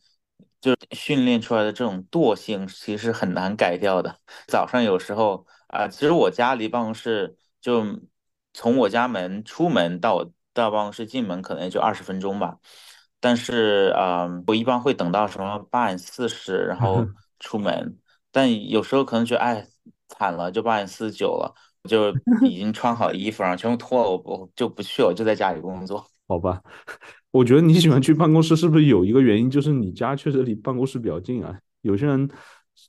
[0.61, 4.19] 就训练出来的这种惰性，其实很难改掉的。
[4.47, 7.85] 早上有时候啊、其实我家离办公室就
[8.55, 12.59] 从我家门出门到我到办公室进门，可能也就二十分钟吧。
[13.21, 17.11] 但是啊、我一般会等到什么八点四十，然后
[17.41, 17.99] 出门。
[18.31, 19.67] 但有时候可能觉得，哎，
[20.09, 21.55] 惨了，就八点四十九了。
[21.85, 22.11] 就
[22.49, 26.05] 已经穿好衣服，然后全部脱了，我我就不去了，我就在家里工作。
[26.29, 26.63] 好吧，
[27.31, 31.59] 我觉得你喜欢去办公室，是不是有一个原因，就是你家确实离办公室比较近啊？
[31.83, 32.29] 有些人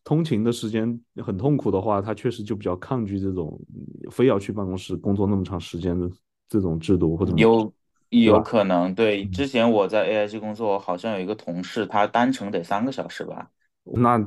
[0.03, 6.09] 通勤的时间很痛苦的话，他确实就比较抗拒这种嗯非要去办公室工作那么长时间的
[6.49, 7.73] 这种制度或者，有
[8.09, 8.41] 有？
[8.41, 13.49] 可能，对，嗯，之前我在 AIG 工作，好像有一个同事，他单程得三个小时吧。
[13.85, 14.19] 那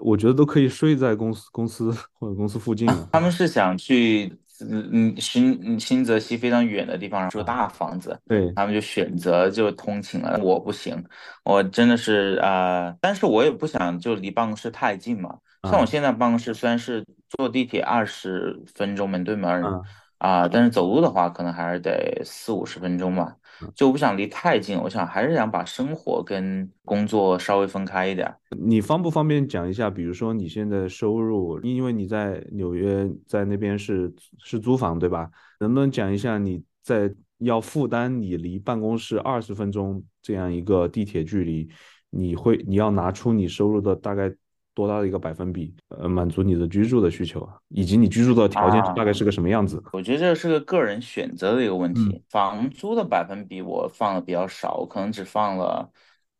[0.00, 3.08] 我觉得都可以睡在公司公司或者公司附近啊。
[3.12, 4.26] 他们是想去
[4.60, 10.38] 嗯嗯新嗯新泽西非常远的地方住大房子，对，他们就选择就通勤了。
[10.42, 11.02] 我不行，
[11.44, 15.38] 我真的是啊、呃但是我也不想就离办公室太近嘛。
[15.64, 19.78] 像我啊现在办公室虽然是坐地铁二十分钟门对门
[20.18, 23.34] 啊、但是走路的话可能还是得四五十分钟吧。
[23.74, 28.32] 就我不想离太近，我想还是想把生活跟工作稍微分开一点。
[28.58, 35.30] 你方不方便讲一下，比如说你现在收入，因为你在纽约，在那边是是租房，对吧？
[35.60, 41.68] 能不能讲一下你在要负担你离办公室二十分钟这样一个地铁距离，
[42.10, 44.30] 你会你要拿出你收入的大概
[44.74, 49.82] 多大的一个百分比，呃，满足你的居住的需求啊，以及你居住的条件大概啊，是个什么样子？
[49.92, 52.22] 我觉得这是个个人选择的一个问嗯，题。
[52.30, 55.90] 房租的百分比我放的比较少，我可能只放了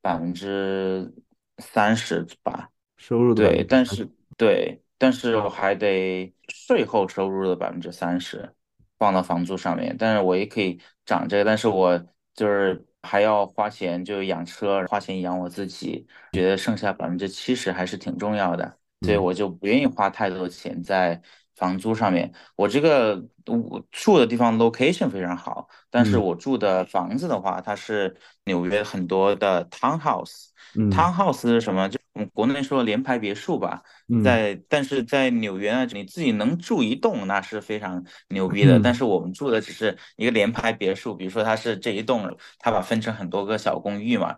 [0.01, 1.13] 百分之
[1.59, 2.71] 三十吧。
[2.97, 8.55] 收入的对，但是对，但是我还得税后收入的百分之三十
[8.99, 11.99] 放到房租上面，但是我也可以涨这个，但是我
[12.35, 21.21] 就是还要花钱，就养车，花钱养我自己，觉得剩下百分之七十还是挺重要的，所以嗯我就不愿意花太多的钱在
[21.57, 22.33] 房租上面。
[22.57, 30.47] 我这个我住的地方 location 非常好，但是嗯我住的房子的话，它是纽约很多的 townhouse。
[30.75, 31.89] 嗯 townhouse 是什么？
[31.89, 34.23] 就我们国内说联排别墅吧，嗯。
[34.23, 38.81] 在但是在纽约啊，你自己能住一栋那是非常牛逼的。
[38.81, 38.95] 但嗯。
[38.95, 44.37] 是我们住的只是一个联排别墅，比如说它是这一栋，它把分成很多个小公寓嘛，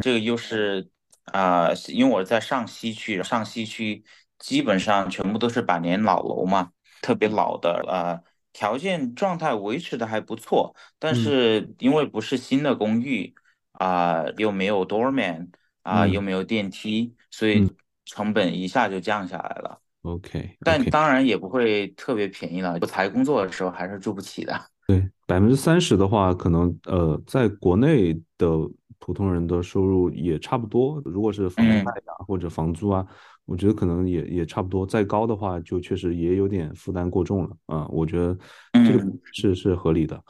[0.00, 0.88] 这个又是
[1.26, 4.04] 啊、因为我在上西区，上西区
[4.38, 8.20] 基本上全部都是百年老楼嘛，特别老的，呃，
[8.52, 11.14] 条件状态维持的还不错，但嗯。
[11.14, 13.32] 是因为不是新的公寓
[13.72, 15.48] 啊、又没有 doorman
[15.82, 17.70] 啊、又嗯没有电梯，所嗯以
[18.04, 19.78] 成本一下就降下来了。
[20.02, 20.82] ，OK 但。
[20.86, 24.60] 当然也不会特别便宜了，我才工作的时候还是住不起的。
[24.86, 28.48] 对百分之三十的话，可能呃，在国内的
[28.98, 31.00] 普通人的收入也差不多。
[31.04, 33.06] 如果是房贷啊或者房租啊，
[33.44, 34.84] 我觉得可能也也差不多。
[34.84, 37.86] 再高的话，就确实也有点负担过重了啊。
[37.88, 38.36] 我觉得
[38.72, 40.22] 这个嗯是是合理的。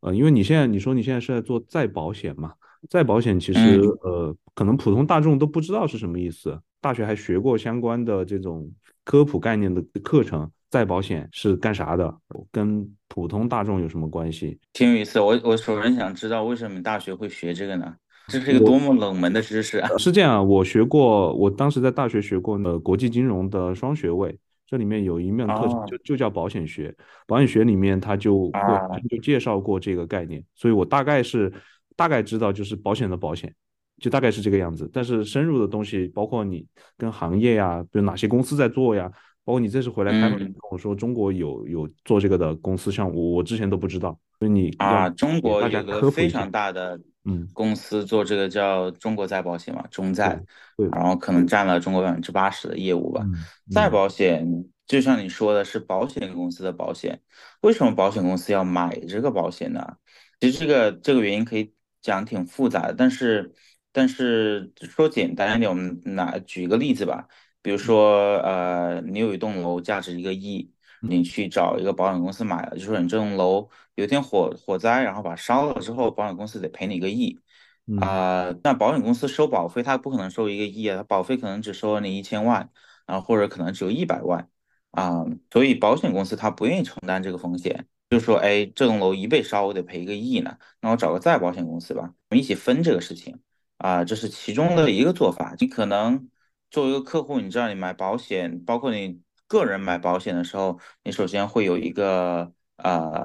[0.00, 2.52] 呃，因为你现在你说你现在是在做再保险嘛？
[2.88, 3.88] 再保险其实嗯。
[4.02, 6.58] 呃，可能普通大众都不知道是什么意思。
[6.80, 8.70] 大学还学过相关的这种
[9.04, 12.14] 科普概念的课程，再保险是干啥的？
[12.52, 14.58] 跟普通大众有什么关系？
[14.72, 17.94] 挺有意思，我我首先想知道为什么大学会学这个呢？
[18.28, 19.88] 这是一个多么冷门的知识啊！
[19.96, 26.94] 是这样啊，我学过，我当时在大学学过呃国际金融的双学位，这里面有一门课程就哦就叫保险学，
[27.26, 31.50] 保险学里面它就会啊，就介绍过这个概念，所以我大概是
[31.98, 33.52] 大概知道就是保险的保险，
[34.00, 34.88] 就大概是这个样子。
[34.92, 36.64] 但是深入的东西，包括你
[36.96, 39.10] 跟行业呀，比如哪些公司在做呀，
[39.44, 46.08] 包括你这次回来开会跟嗯我说中国有有做这个的公司，像我我之前都不知道，所以你啊，中国有个。
[46.12, 50.44] 非常大的嗯，公司做这个叫中国再保险嘛，中对再，
[50.92, 53.22] 然后可能占了中国百分之八十的业务吧。
[53.24, 53.34] 嗯
[53.70, 54.46] 再嗯保险
[54.86, 57.20] 就像你说的是保险公司的保险，
[57.60, 59.96] 为什么保险公司要买这个保险呢？
[60.40, 61.74] 其实这个这个原因可以
[62.08, 63.52] 讲挺复杂的，但是
[63.92, 67.28] 但是说简单一点，我们拿举一个例子吧，
[67.60, 77.38] 比如说呃，你有一栋楼价值一个亿，你去找一个保险公司买了，就说你这栋楼有一天火火灾，然后把它烧了之后，保险公司得赔你一个亿。
[78.00, 82.70] 啊，那保险公司收保费，它不可能收一个亿啊，它保费可能只收了你一千万，
[83.06, 84.48] 然后或者可能只有一百万。
[84.90, 93.38] 啊，所以保险公司它不愿意承担这个风险，就说，哎，这栋楼一被烧，我得赔一个亿呢，那我找个再保险公司吧，我们一起分这个事情
[93.78, 95.54] 啊，这是其中的一个做法。
[95.58, 96.28] 你可能
[96.70, 103.22] 作为一个客户，你知道你买保险，包括你个人买保险的时候，你首先会有一个啊，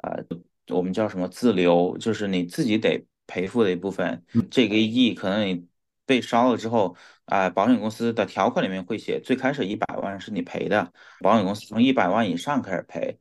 [0.68, 3.06] 我们叫什么自留，就是你自己得。
[3.26, 5.66] 赔付的一部分，这个亿可能你
[6.04, 6.94] 被烧了之后，
[7.24, 13.18] 啊，保险公司的条款里面会写，最开始一百万是你赔的，保险公司从一百万以上开始赔，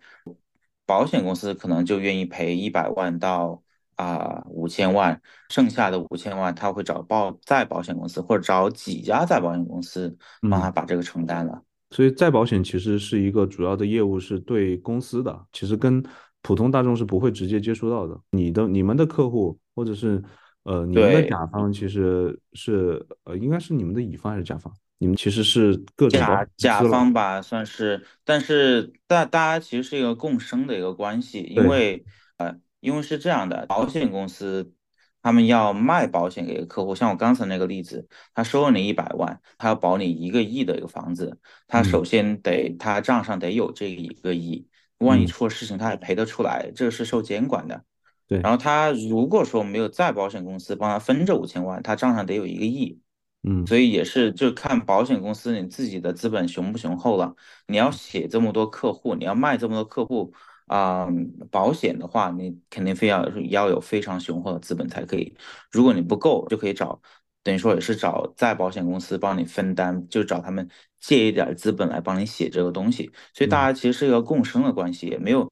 [0.93, 3.61] 保险公司可能就愿意赔一百万到
[3.95, 10.15] 啊五千万，剩下的五千万他会找保再保险公司或者找几家再保险公司
[10.49, 11.61] 帮他把这个承担了。
[11.89, 16.03] 所以再保险其实是一个主要的业务是对公司的，其实跟
[16.41, 18.19] 普通大众是不会直接接触到的。
[18.31, 19.57] 你的你们的客户。
[19.75, 20.21] 或者是，
[20.65, 24.71] 呃，你们的甲方其实是，呃，应该是你们的乙方还是甲方？
[24.99, 32.05] 你们其实是各种甲甲方吧，算是，但是大大家其实是一个共生的一个关系，因为，
[32.37, 34.73] 呃，因为是这样的，保险公司
[35.21, 44.67] 他们要卖保险给客户，像我刚才那个例子，他收了你一百万，他要保你一个亿的一个房子，他首先得他账上得有这一个亿，
[44.99, 47.83] 万一出了事情，他也赔得出来，这个是受监管的。
[48.27, 53.01] 对，然后他如果说没有在保险公司帮他分这五千万，他账上得有一个亿，
[53.43, 57.35] 嗯，所以也是就看保险公司你自己的资本雄不雄厚了。
[57.67, 60.33] 你要写这么多客户，你要卖这么多客户
[60.67, 61.07] 啊
[61.51, 65.35] 保险的话，你肯定非要要有非常雄厚的资本才可以。
[65.71, 67.01] 如果你不够，就可以找，
[67.43, 70.67] 等于说也是找在保险公司帮你分担，就找他们
[70.99, 73.11] 借一点资本来帮你写这个东西。
[73.33, 75.49] 所以大家其实是一个共生的关系，也没有。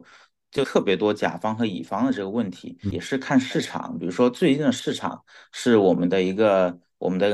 [0.51, 3.97] 就特别多甲方和乙方的这个问题，也是看市场。
[3.97, 5.23] 比如说最近的市场
[5.53, 7.29] 是我们的一个我们的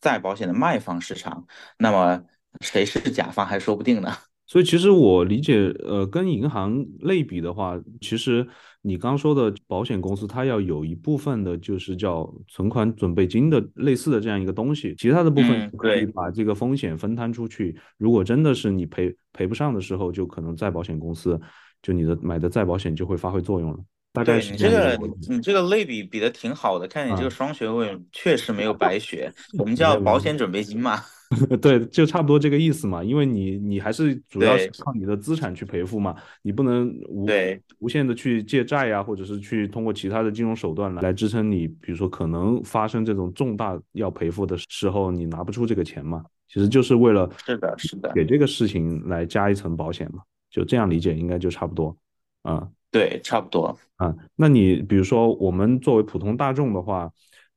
[0.00, 1.46] 再保险的卖方市场，
[1.78, 2.22] 那么
[2.60, 4.12] 谁是甲方还说不定呢。
[4.46, 8.48] 所以其实我理解，呃，跟银行类比的话，其实
[8.80, 17.78] 你刚说的保险公司，它要有一部分的就是叫存款准备金的类似的这样一个东西，其他的部分可以把这个风险分摊出去。
[17.98, 21.38] 如果真的是你赔赔不上的时候，就可能再保险公司。
[21.82, 23.78] 就你的买的再保险就会发挥作用了。
[24.12, 29.32] 大概你这个你这个类比比的挺好的，看你这个双学位确实没有白学。
[29.58, 31.00] 我们叫保险准备金嘛。
[31.60, 33.04] 对，就差不多这个意思嘛。
[33.04, 37.26] 因为你你还是主要是靠你的资产去赔付嘛，你不能无
[37.80, 41.68] 无限的去借债呀，或者是去通过其他的金融手段来来支撑你。
[41.68, 46.24] 比如说可能发生这种重大要赔付的时候，你拿不出这个钱嘛。
[46.48, 50.22] 其实就是为了是的，是的，给这个事情来加一层保险嘛。
[50.50, 51.94] 就这样理解应该就差不多，
[52.40, 54.14] 啊，对，差不多啊。
[54.36, 57.10] 那你比如说我们作为普通大众的话，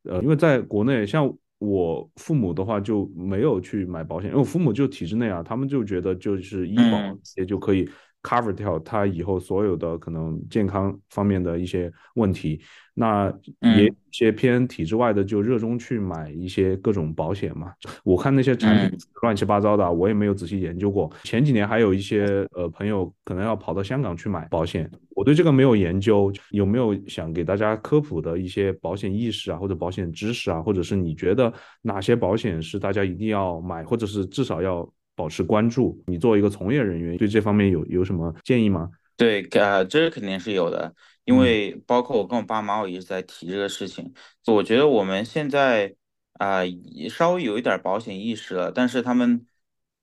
[0.03, 6.97] 呃，因为在国内，像我父母的话就没有去买保险，因为我父母就体制内啊，他们就觉得就是医保
[7.35, 7.87] 也就可以
[8.23, 12.61] cover 掉他以后所有的可能健康方面的一些问题。
[12.93, 13.33] 那
[13.77, 17.71] 也一些偏体制外的就热衷去买一些各种保险嘛。
[18.03, 21.09] 我看那些产品乱七八糟的，我也没有仔细研究过。
[21.23, 26.31] 前几年还有一些呃朋友可能要跑到香港去买保险，我对这个没有研究。
[26.51, 34.87] 有没有想给大家科普的一些保险意识啊，或者保险知识啊，或者是你觉得哪些保险是大家一定要买，或者是至少要
[35.21, 36.03] 保持关注？
[36.07, 38.89] 你作为一个从业人员，对这方面有有什么建议吗？
[39.15, 40.95] 对，呃，这肯定是有的。
[41.25, 44.11] 因为包括我跟我爸妈，我一直在提这个事情。
[44.47, 45.93] 我觉得我们现在
[46.39, 46.61] 啊，
[47.07, 49.45] 稍微有一点保险意识了，但是他们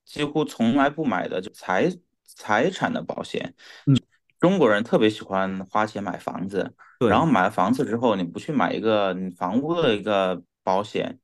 [0.05, 1.93] 几乎从来不买的就财
[2.25, 3.53] 财产的保险。
[3.87, 3.99] 嗯，
[4.39, 11.19] 中国人特别喜欢花钱买房子，然后买了房子之后，你不去买一个房屋的一个保险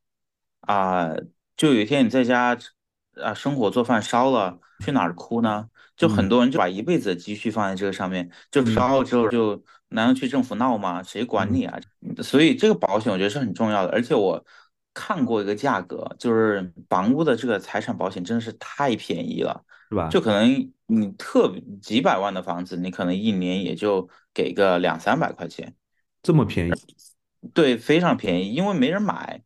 [0.62, 1.14] 啊，
[1.56, 2.58] 就有一天你在家
[3.22, 5.68] 啊生火做饭烧了，去哪儿哭呢？
[5.96, 9.62] 就很多人就把一辈子的积蓄放在这个上面，就烧了之后就。
[9.88, 11.00] 难道去政府闹吗？
[11.04, 11.78] 谁管你啊？
[12.20, 13.92] 所以这个保险我觉得是很重要的。
[13.92, 14.44] 而且我
[14.92, 20.08] 看过一个价格，就是房屋的这个财产保险真的是太便宜了，是吧？
[20.08, 25.72] 就可能你特几百万的房子，你可能一年也就给个两三百块钱，
[26.24, 26.72] 这么便宜？
[27.52, 29.42] 对，非常便宜，因为没人买。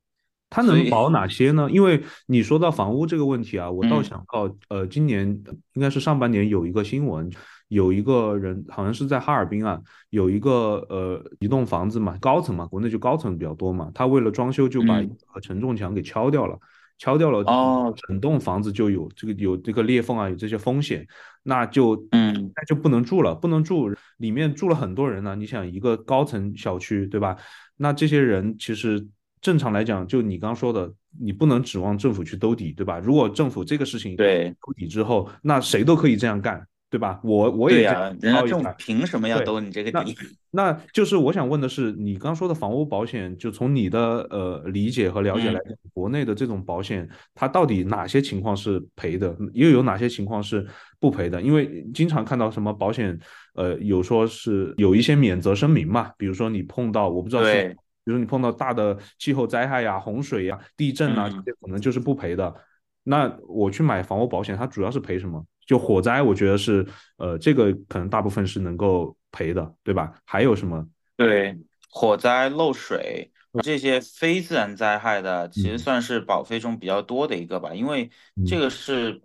[0.51, 1.69] 它能保哪些呢？
[1.71, 5.29] 因为你说到房屋这个问题啊，我倒想到，呃，今年
[5.75, 7.31] 应该是上半年有一个新闻。
[7.69, 9.79] 有一个人好像是在哈尔滨啊，
[10.09, 14.99] 有一个呃一栋房子嘛，高层嘛，国内就高层比较多嘛，他为了装修就把
[15.43, 16.59] 承重墙给敲掉了，
[16.97, 21.07] 敲掉了哦，整栋房子就有这个有这个裂缝啊，有这些风险，
[21.43, 27.37] 那就嗯那就不能住了，不能住，里面住了很多人呢，你想一个高层小区对吧？
[27.77, 29.07] 那这些人其实
[29.41, 32.99] 正常来讲，就你刚说的，你不能指望政府去兜底，对吧？
[32.99, 36.67] 如果政府这个事情对兜底之后，那谁都可以这样干。
[36.91, 37.21] 对吧？
[37.23, 40.17] 我我也呀，人家政府凭什么要兜你这个底？
[40.53, 50.67] 那就是我想问的是，你刚说的房屋保险，就从你的呃理解和了解来讲，国内的这种保险，它到底哪些情况是赔的，又有哪些情况是
[50.99, 51.43] 不赔的？
[51.43, 53.19] 因为经常看到什么保险，
[53.55, 57.77] 呃，有说是有一些免责声明嘛，比如说你碰到我不知道是，
[58.09, 62.55] 比如你碰到大的气候灾害呀、洪水呀、地震啊，这些可能就是不赔的。
[63.03, 65.45] 那我去买房屋保险，它主要是赔什么？
[65.67, 66.87] 就火灾，我觉得是，
[67.19, 70.11] 呃，这个可能大部分是能够赔的，对吧？
[70.25, 70.89] 还有什么？
[71.17, 71.55] 对，
[71.91, 73.31] 火灾、漏水
[73.63, 78.11] 这些非自然灾害的，其实算是保费中比较多的一个吧，因为
[78.47, 79.21] 这个是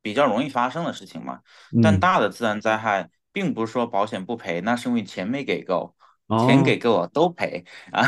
[0.00, 1.40] 比较容易发生的事情嘛。
[1.82, 5.96] 但大的自然灾害，并不是说保险不赔，那是因为钱没给够，
[6.38, 8.06] 钱给够我都赔啊，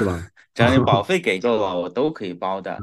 [0.55, 2.79] 只要你保 费给够了，我都可以包的。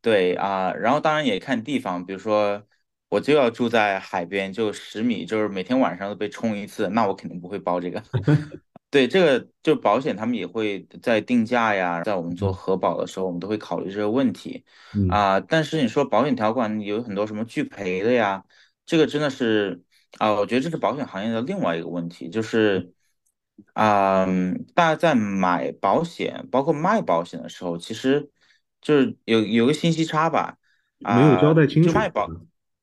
[0.00, 2.62] 对啊，然后当然也看地方，比如说。
[3.10, 8.02] 我就要住在海边，就十米，就是每天晚上都被冲一次，那我肯定不会包这个。
[8.90, 14.64] 对，这个就保险，他们也会在定价呀，在我们做核保的时候，我们都会考虑这个问题
[15.10, 15.38] 啊。
[15.38, 18.44] 但是你说保险条款有很多什么拒赔的呀，
[18.84, 19.80] 这个真的是
[20.18, 22.92] 啊，我觉得这是保险行业的另外一个问题，就是
[23.72, 24.26] 啊，
[24.74, 28.30] 大家在买保险，包括卖保险的时候，其实
[28.80, 30.58] 就是有有个信息差吧，
[31.02, 31.92] 啊没有交代清楚。
[31.92, 32.28] 卖保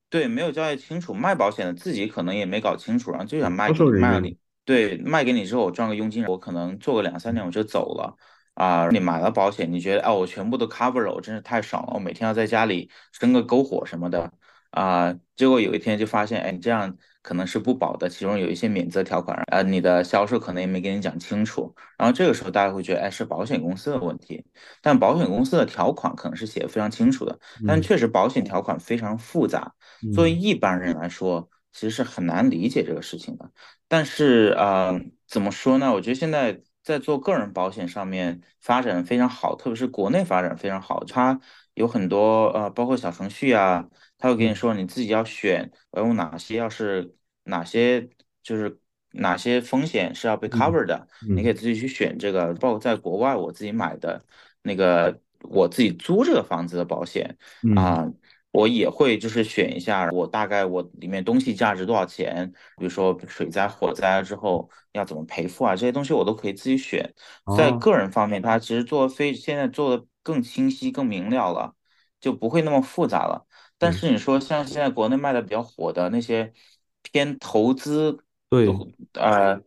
[0.10, 4.38] 对，没有交代清楚，卖保险的自己可能也没搞清楚，然后就想卖给你，卖给你。
[4.66, 8.16] 对，卖给你之后我赚个佣金，我可能做个两三年我就走了
[8.54, 8.88] 啊。
[8.90, 14.32] 你买了保险，你觉得哦，我全部都 cover 了，我真是太爽了，我每天要在家里生个篝火什么的
[14.72, 15.14] 啊。
[15.36, 16.98] 结果有一天就发现，哎，你这样。
[17.22, 24.44] 可能是不保的，其中有一些免责条款，呃，你的销售可能也没跟你讲清楚，然后这个时候大家会觉得，哎，是保险公司的问题，
[24.82, 29.74] 但保险公司的条款可能是写的非常清楚的，但确实保险条款非常复杂，
[30.14, 33.52] 作为一般人来说，其实是很难理解这个事情的。
[33.88, 35.94] 但是，呃，怎么说呢？
[35.94, 41.40] 我觉得现在在做个人保险上面发展非常好，特别是国内发展非常好，它
[41.76, 43.86] 有很多呃，包括小程序啊。
[44.22, 47.14] 他会跟你说你自己要选，要用哪些，要是
[47.44, 48.08] 哪些
[48.44, 48.80] 就是
[49.12, 52.54] 哪些风险是要被 cover 的，你可以自己去选这个。
[52.54, 54.24] 包括在国外，我自己买的
[54.62, 55.20] 那个，
[55.50, 57.36] 我自己租这个房子的保险
[57.76, 58.08] 啊，
[58.52, 67.14] 我也会就是选一下，我大概我里面东西价值多少钱，比如说水灾、火灾之后要怎么赔付啊，这些东西我都可以自己选。
[67.58, 71.74] 在个人方面，它其实做非现在做的更清晰、更明了了，
[72.20, 73.48] 就不会那么复杂了。
[73.84, 76.54] 但是你说像现在国内卖的比较火的那些
[77.02, 78.68] 偏投资，对，
[79.14, 79.60] 呃，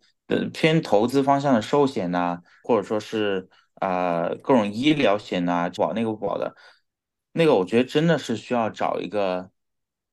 [0.52, 3.48] 偏投资方向的寿险呐，或者说是
[3.80, 6.54] 呃各种医疗险呐，保那个不保的，
[7.32, 9.50] 那个我觉得真的是需要找一个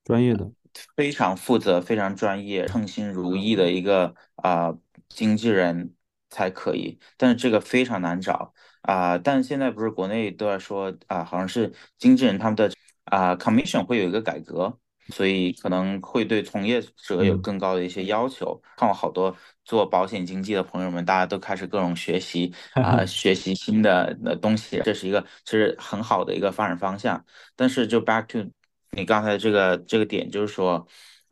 [0.03, 0.51] 专业的、
[0.95, 4.75] 非常负责、非常专业、称心如意的一个啊
[5.09, 5.93] 经纪人
[6.31, 6.97] 才可以。
[7.17, 9.15] 但是这个非常难找啊！
[9.19, 12.71] 但现在不是国内都在说啊，好像是经纪人他们的。
[13.11, 14.75] 啊，commission 会有一个改革，
[15.09, 18.59] 所以可能会对从业者有更高的一些要求。
[18.77, 19.35] 看我好多
[19.65, 27.23] 做保险经纪的朋友们，大家都开始各种学习啊， 学习新的的东西，这是一个其实很好的一个发展方向。
[27.55, 28.49] 但是就 back to
[28.91, 30.87] 你刚才这个这个点，就是说。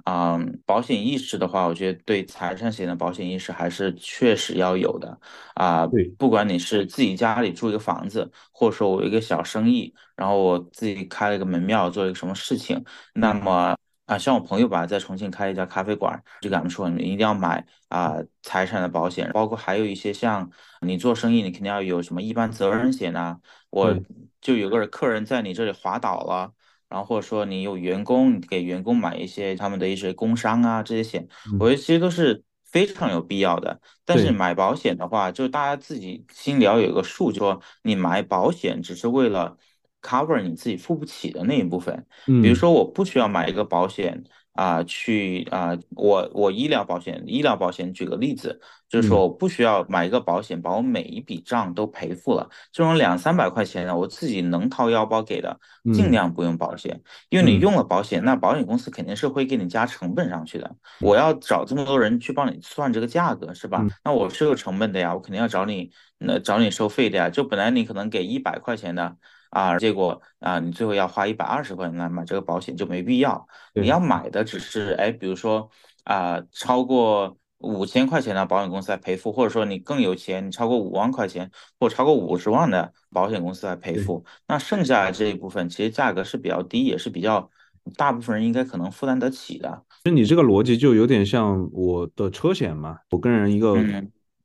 [0.10, 5.20] 嗯，保险意识的话，我觉得对财产险的保险意识还是确实要有的
[5.54, 5.86] 啊。
[5.86, 12.84] 对，不管你是自己家里住一个房子，或者说我一个小生意，然后我自己开了一个门庙，做一个什么事情，
[13.14, 20.50] 那么啊，像我朋友吧，在重庆开一家咖啡馆，就跟他们说，你一定要买啊财产的保险，包括还有一些像
[20.82, 23.38] 你做生意，你肯定要有什么一般责任险呐。
[23.70, 23.96] 我
[24.42, 26.52] 就有个客人在你这里滑倒了。
[26.90, 31.28] 然后或者说你有员工，你给员工买一些他们的一些工伤啊这些险，
[31.60, 33.80] 我觉得其实都是非常有必要的。
[34.04, 39.56] 但是买保险的话，就大家自己心里要有个数，就说你买保险只是为了
[40.02, 42.06] cover 你自己付不起的那一部分。
[42.26, 44.24] 比如说我不需要买一个保险。
[44.60, 55.58] 啊，去啊，我我医疗保险，医疗保险，举个例子，就是说我不需要买一个保险，把我每一笔账都赔付了，这种两三百块钱的，我自己能掏腰包给的，
[55.94, 60.76] 尽量不用保险，因为你用了保险，那保险公司肯定是会给你加成本上去的。
[61.00, 63.86] 我要找这么多人去帮你算这个价格，是吧？
[64.04, 67.30] 那我是有成本的呀，我肯定要找你，那找你收费的呀。
[67.30, 69.16] 就本来你可能给一百块钱的。
[69.50, 73.48] 啊，结果啊，你最后要花一百二十块钱来买这个保险就没必要。
[73.74, 75.70] 你要买的只是，哎，比如说
[76.04, 84.24] 啊，超过五千块钱的保险公司来赔付，或者说你更有钱，你超过五万块钱或超过五十万的保险公司来赔付。
[84.48, 87.50] 那剩下的这一部分其实价格是比较低，也是比较
[87.98, 89.84] 大部分人应该可能负担得起的。
[90.04, 93.76] 就你这个逻辑就有点像我的车险嘛，我跟人一个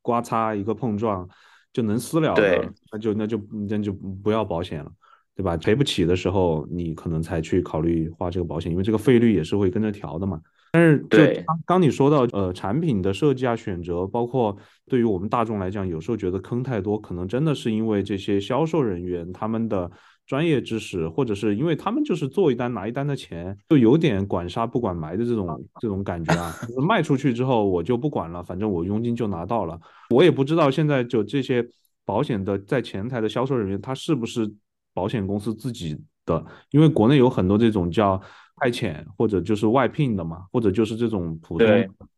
[0.03, 1.29] 刮擦一个碰撞
[1.75, 4.91] 就能私了的，那就那就那就不要保险了。
[5.37, 5.57] 对吧？
[5.57, 10.41] 赔不起的时候，你可能才去考虑花这个保险，因为这个费率也是会跟着调的嘛。
[10.70, 14.57] 但是，就刚刚你说到，呃，产品的设计啊、选择，包括
[14.87, 19.91] 对于我们大众来讲，有时候觉得坑太多，可能真的是因为这些销售人员他们的
[20.27, 26.55] 专业知识，或者是因为他们就是做一单拿一单的钱，就有点管杀不管埋的这种这种感觉啊。
[26.87, 29.81] 卖出去之后我就不管了，反正我佣金就拿到了。
[30.11, 31.66] 我也不知道现在就这些
[32.05, 34.53] 保险的在前台的销售人员，他是不是？
[34.97, 38.16] 保险公司自己的，因为国内有很多这种叫
[38.55, 41.66] 派遣或者就是外聘的嘛，或者就是这种普通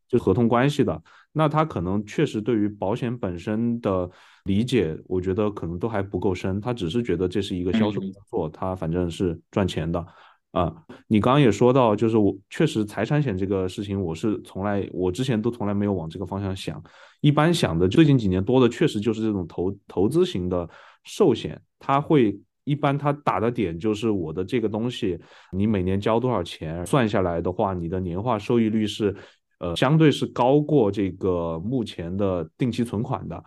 [0.06, 1.02] 就合同关系的，
[1.32, 4.10] 那他可能确实对于保险本身的
[4.46, 10.04] 理解，我觉得可能都还不够深，他只是觉得这是一个销售工作，他反正是赚钱的
[10.52, 10.74] 啊。
[11.06, 16.82] 你刚刚也说到，就是我确实财产险这个事情，我是从来我之前都从来没有往这个方向想，
[17.20, 20.68] 一般想的最近几年多的确实就是这种投投资型的
[21.04, 22.40] 寿险，它会。
[22.68, 25.16] 一般他打的点就是我的这个东西，
[25.52, 29.14] 你每年交多少钱，算下来的话，你的年化收益率是，
[29.60, 33.40] 呃，相对是高过这个目前的定期存款的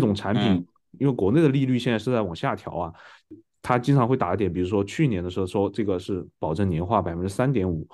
[0.00, 0.66] 这种产品。
[1.00, 2.92] 因为国内的利率现在是在往下调啊，
[3.60, 7.84] 他经常会打点，比如说去年的时候说这个是保证年化百分之三点五，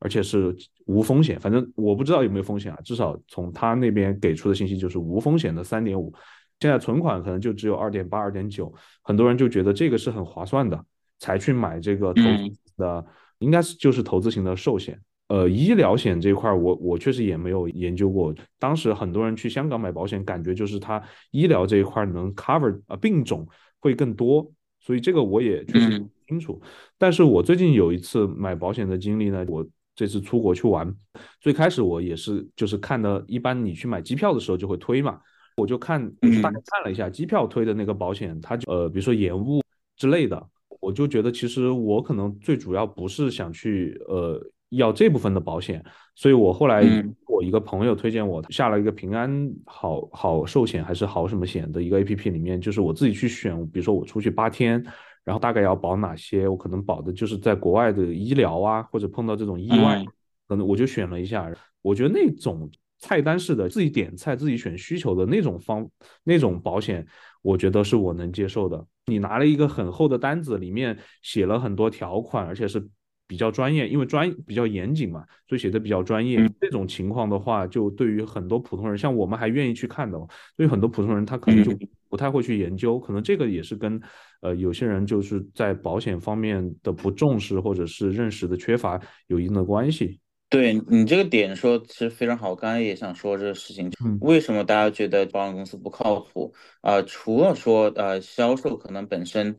[0.00, 0.52] 而且是
[0.86, 6.12] 无风险，反正我不知道有没有风险啊，至少从他那边给出的信息就是无风险的三点五。
[6.58, 10.84] 现在存款可能就只有二点八、二点九，很多人就觉得这个是很划算的，
[11.20, 13.06] 才去买这个投资的，
[13.38, 15.00] 应该是就是投资型的寿险。
[15.28, 18.34] 呃，医疗险这块，我我确实也没有研究过。
[18.58, 23.46] 当时很多人去香港买保险，感觉就是它医疗这一块能 cover 啊病种
[23.78, 24.50] 会更多，
[24.80, 26.60] 所以这个我也确实不清楚。
[26.96, 30.94] 但是我最近有一次买保险的经历呢，我这次出国去玩，
[31.40, 35.20] 最开始我也是就是看的，一般你去买机票的时候就会推嘛。
[35.56, 36.00] 我就看，
[36.40, 39.60] 大概看了一下机票推的那个保险，它就呃，比如说延误
[39.96, 40.40] 之类的，
[40.80, 44.40] 我就觉得其实我可能最主要不是想去呃
[44.70, 46.82] 要这部分的保险，所以我后来
[47.26, 54.84] 我一个朋友推荐我下了一个平安好好寿险还是好什么险的一个 A P P 里面，就是我自己去选，比如说我出去八天，
[55.24, 60.04] 然后大概要保哪些，我可能保的就是在国外的医疗啊，或者碰到这种意外，
[60.46, 61.50] 可能我就选了一下，
[61.82, 62.70] 我觉得那种。
[63.00, 65.88] 菜单式的自己点菜、自己选需求的那种方
[66.24, 67.06] 那种保险，
[67.42, 68.84] 我觉得是我能接受的。
[69.06, 72.84] 你拿了一个很厚的单子，里面写了很多条款，而且是
[73.28, 76.44] 比较专业，因为专比较严谨嘛，所以写的比较专业。
[76.58, 80.18] 这种情况的话，就对于很多普通人，像我们还愿意去看的。
[80.56, 82.98] 对于很多普通人，他可能就不太会去研究。
[82.98, 84.00] 可能这个也是跟
[84.40, 90.18] 呃有些人就是在保险方面的不重视，或者是认识的缺乏有一定的关系。
[90.50, 93.90] 对你这个点说其实非常好，我刚才也想说这个事情，
[94.20, 96.54] 为什么大家觉得保险公司不靠谱？
[96.80, 99.58] 啊，除了说呃销售可能本身，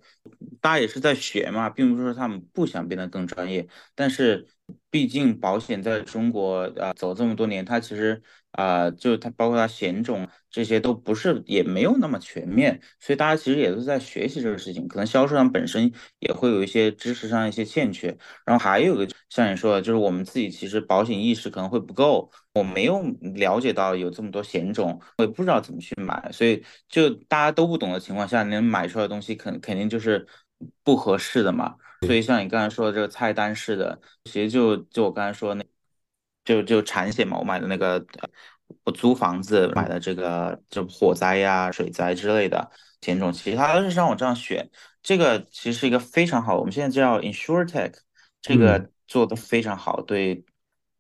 [0.60, 4.48] 大家也是在学嘛，并不是说他们不想变得更专业，但是
[4.90, 8.22] 毕竟保险在中国啊走这么多年，它其实。
[8.54, 14.88] 啊，就它包括它险种这些都不是，也没有那么全面，所以大家其实也都在学习这个事情。
[14.88, 18.08] 可能销售上本身也会有一些知识上一些欠缺，
[18.44, 23.04] 然后还有个像你说的，就是我们自己其实保险意识可能会不够，我没有
[23.36, 30.26] 了解到有这么多险种，我也不知道怎么去买，所以就大家都不懂的情况下，能买出来的东西肯肯定就是
[30.84, 31.76] 不合适的嘛。
[32.02, 35.64] 所以像你刚才说的这个菜单式的，其实就就我刚才说那。
[36.46, 38.04] 就就产险嘛，我买的那个，
[38.84, 42.72] 我租房子买的这个，就火灾呀、水灾之类的
[43.02, 44.68] 险种，其他都是让我这样选。
[45.04, 47.94] 这个其实是一个非常好，我们现在叫 InsureTech，
[48.42, 50.44] 这个做的非常好，对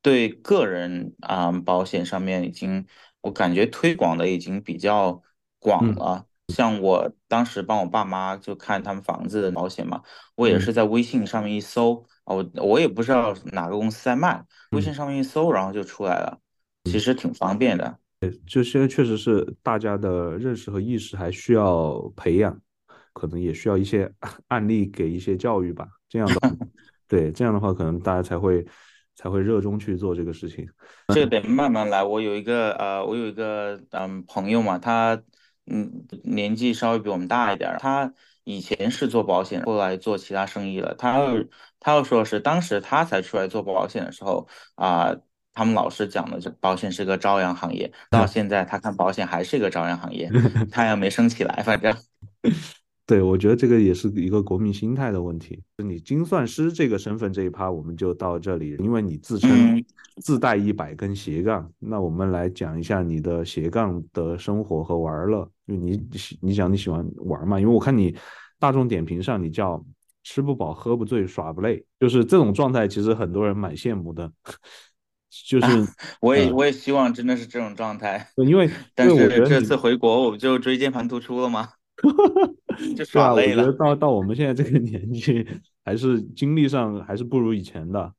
[0.04, 2.86] 对个人啊保险上面已经
[3.22, 5.24] 我感觉推广的已经比较
[5.58, 6.28] 广了。
[6.50, 10.02] 像我当时帮我爸妈就看他们房子的保险嘛，
[10.36, 14.43] 我也是在微信上面一搜，我我也不知道哪个公司在卖。
[14.72, 16.38] 微信上面一搜，然后就出来了，
[16.84, 17.97] 其实挺方便的。
[18.20, 22.60] 对，就现在确实是大家的认识和意识还需要培养，
[23.14, 24.12] 可能也需要一些
[24.50, 25.88] 案例给一些教育吧。
[26.10, 26.58] 这样的，
[27.08, 28.66] 对，这样的话可能大家才会
[29.16, 30.68] 才会热衷去做这个事情。
[31.14, 32.04] 这得慢慢来。
[32.04, 35.20] 我有一个呃，我有一个嗯朋友嘛，他
[35.70, 38.11] 嗯年纪稍微比我们大一点，他
[38.43, 40.93] 以前是做保险，后来做其他生意了。
[40.95, 41.20] 他。
[41.82, 44.45] 他又说是当时他才出来做保险的时候
[44.76, 45.15] 啊，
[45.53, 50.30] 他们老师讲的，这保险是个朝阳行业，到现在他看保险还是一个朝阳行业，
[50.70, 51.95] 太阳没升起来，反正。
[53.10, 55.60] 对，我觉得这个也是一个国民心态的问题。
[55.78, 59.84] 你精算师这个身份这一趴，我们就到这里，因为你自称
[60.22, 65.43] 自带一百根斜杠，那我们来讲一下你的斜杠的生活和玩乐。
[65.68, 65.99] 就你
[66.39, 67.60] 你讲你喜欢玩嘛？
[67.60, 68.16] 因为我看你
[68.60, 69.84] 大众点评上你叫
[70.24, 74.32] 吃不饱喝不醉耍不累，就是这种状态，其实很多人蛮羡慕的。
[75.47, 75.88] 就 是
[76.22, 78.30] 我也我也希望真的是这种状态。
[78.47, 81.70] 因为但是这次回国，我不就椎间盘突出了吗？
[82.95, 83.63] 就耍累了。
[83.63, 85.45] 我觉得到到我们现在这个年纪，
[85.84, 88.13] 还是精力上还是不如以前的。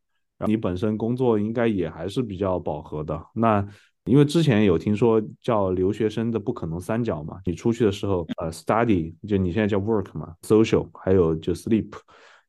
[0.46, 3.26] 你本身工作应该也还是比较饱和的。
[3.34, 3.62] 那
[4.06, 11.90] 因为之前有听说叫留学生的不可能三角嘛，你出去的时候，呃，study 就你现在叫 work 嘛，social 还有就 sleep，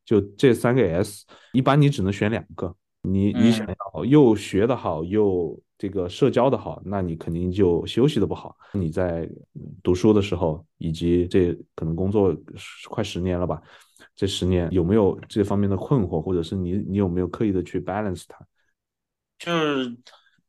[0.06, 2.74] 就这三个 S，一般你只能选两个。
[3.02, 8.56] 你你想要又学得好又这个社交的好，那你肯定就休息的不好。
[8.74, 9.28] 你在
[9.82, 12.36] 读书的时候，以及这可能工作
[12.89, 13.60] 快十年了吧，
[14.16, 18.45] 这十年有没有这方面的困惑，或者是你你有没有刻意的去 balance 它？
[19.39, 19.97] 就是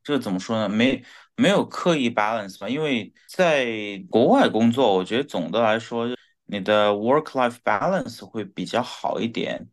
[0.05, 0.68] 这怎么说呢？
[0.68, 1.03] 没
[1.36, 2.68] 没有刻意 balance 吧？
[2.68, 6.07] 因为在国外工作，我觉得总的来说，
[6.44, 9.66] 你的 work life balance 会比较好一点。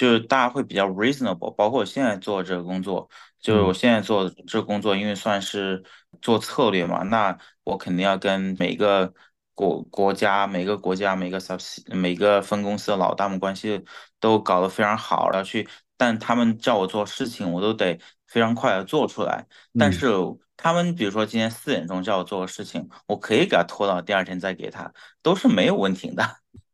[0.00, 3.06] 就是大家会比较 reasonable，包括我现在做这个工作，
[3.38, 5.84] 就是我现在做这个工作，因为算是
[6.22, 9.12] 做策略嘛，那我肯定要跟每个
[9.54, 11.60] 国国家、每个国家、每个 sub
[11.94, 13.84] 每个分公司的老大们关系
[14.18, 19.46] 都搞得非常好，然后去，但他们叫我做事情，我都得非常快的做出来。
[19.76, 20.08] 但是
[20.56, 24.90] 他们比如说今天四点钟叫我做个事情，我可以给他拖到第二天再给他，
[25.20, 26.24] 都是没有问题的。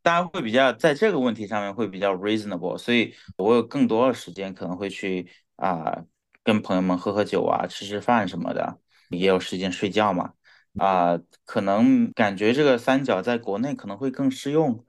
[0.06, 6.04] 大家会比较在这个问题上面会比较 reasonable，所以我有更多的时间可能会去啊
[6.44, 8.78] 跟朋友们喝喝酒啊，吃吃饭什么的，
[9.08, 10.32] 也有时间睡觉嘛
[10.78, 14.86] 啊，可能感觉这个三角在国内可能会更适用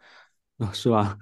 [0.60, 1.18] 啊，是吧？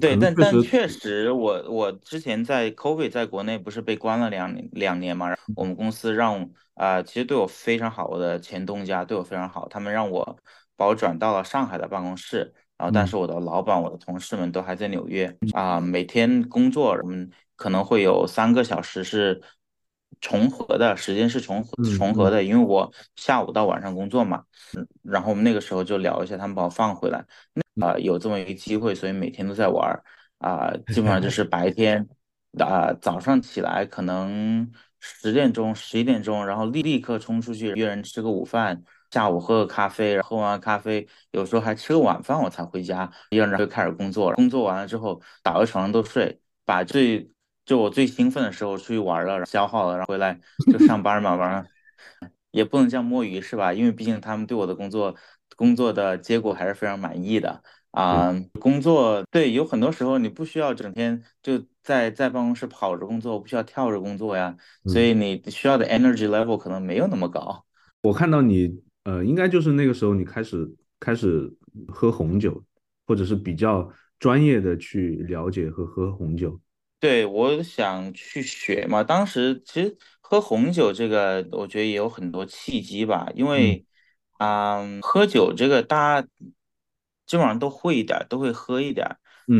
[0.00, 10.38] 对，但但确实，我我之前在 COVID 在国内不是被关了两年两年嘛，我们公司让啊，其实对我非常好，我的前东家对我非常好，他们让我。
[10.76, 15.78] 把我转到了上海的办公室，然后但是我的老板、我的同事们都还在纽约啊。
[15.78, 19.40] 每天工作，我们可能会有三个小时是
[20.20, 21.64] 重合的，时间是重
[21.98, 24.44] 重合的，因为我下午到晚上工作嘛。
[25.02, 27.24] 然后我们那个时候就聊一下，他们把我放回来，
[27.80, 30.02] 啊，有这么一个机会，所以每天都在玩
[30.38, 30.72] 啊。
[30.88, 32.08] 基本上就 是白天
[32.58, 38.82] 啊，早上起来可能十点钟、十一点钟，然后立立刻冲出去约人吃个午饭。
[39.12, 43.12] 下午喝个咖啡，喝完咖啡，有时候还吃个晚饭，我才回家。
[43.28, 44.36] 第二天就开始工作了。
[44.36, 47.30] 工作完了之后，倒在床上都睡，把最
[47.66, 50.40] 就我最兴奋的时候出去玩了，消耗了，然后回来
[50.72, 51.66] 就上班嘛，晚上
[52.52, 53.74] 也不能叫摸鱼是吧？
[53.74, 55.14] 因为毕竟他们对我的工作
[55.56, 58.34] 工作的结果还是非常满意的啊。
[58.58, 64.56] 工作对，有很多时候你不需要整天就在在办公室跑着工作，不需要跳着工作呀，
[64.86, 67.66] 所以你需要的 energy level 可能没有那么高。
[68.00, 68.82] 我看到你。
[69.04, 70.68] 呃，应该就是那个时候你开始
[71.00, 71.52] 开始
[71.88, 72.62] 喝红酒，
[73.06, 76.60] 或者是比较专业的去了解和喝红酒。
[77.00, 79.02] 对，我想去学嘛。
[79.02, 83.28] 当时其实喝红酒这个，我觉得也有很多契机吧。
[83.34, 83.84] 因为，
[84.38, 86.28] 嗯，喝酒这个大家
[87.26, 89.06] 基本上都会一点，都会喝一点。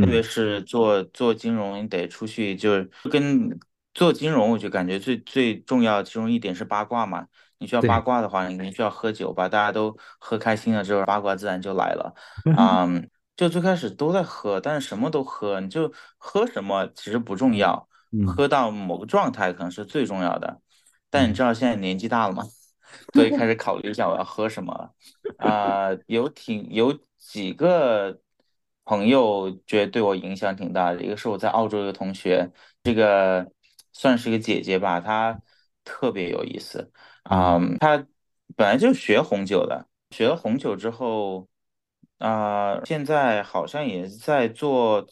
[0.01, 3.59] 特别是做做金融，你得出去，就是跟
[3.93, 7.27] 做金融，我就感觉最最重要其中一点是八卦嘛。
[7.63, 12.13] 你需要八卦的话，你肯定需要喝酒，把大家都喝开心了之后，八卦自然就来了。
[12.59, 17.89] 嗯，就最开始都在喝，但是什么都喝，你就喝什么其实不重要，
[18.27, 20.61] 喝到某个状态可能是最重要的。
[21.09, 22.43] 但你知道现在年纪大了嘛？
[23.15, 24.93] 所以开始考虑一下我要喝什么了。
[25.39, 28.19] 啊，有挺有几个
[28.85, 32.51] 朋友觉得对我影响挺大的，一个是我在澳洲一个同学，
[32.83, 33.51] 这个
[33.93, 35.41] 算是一个姐姐吧，她
[35.85, 36.93] 特别有意思。
[37.23, 37.97] 啊，他
[38.57, 41.49] 本来就学红酒的，学了红酒之后，
[42.19, 45.07] 啊，现在好像也在做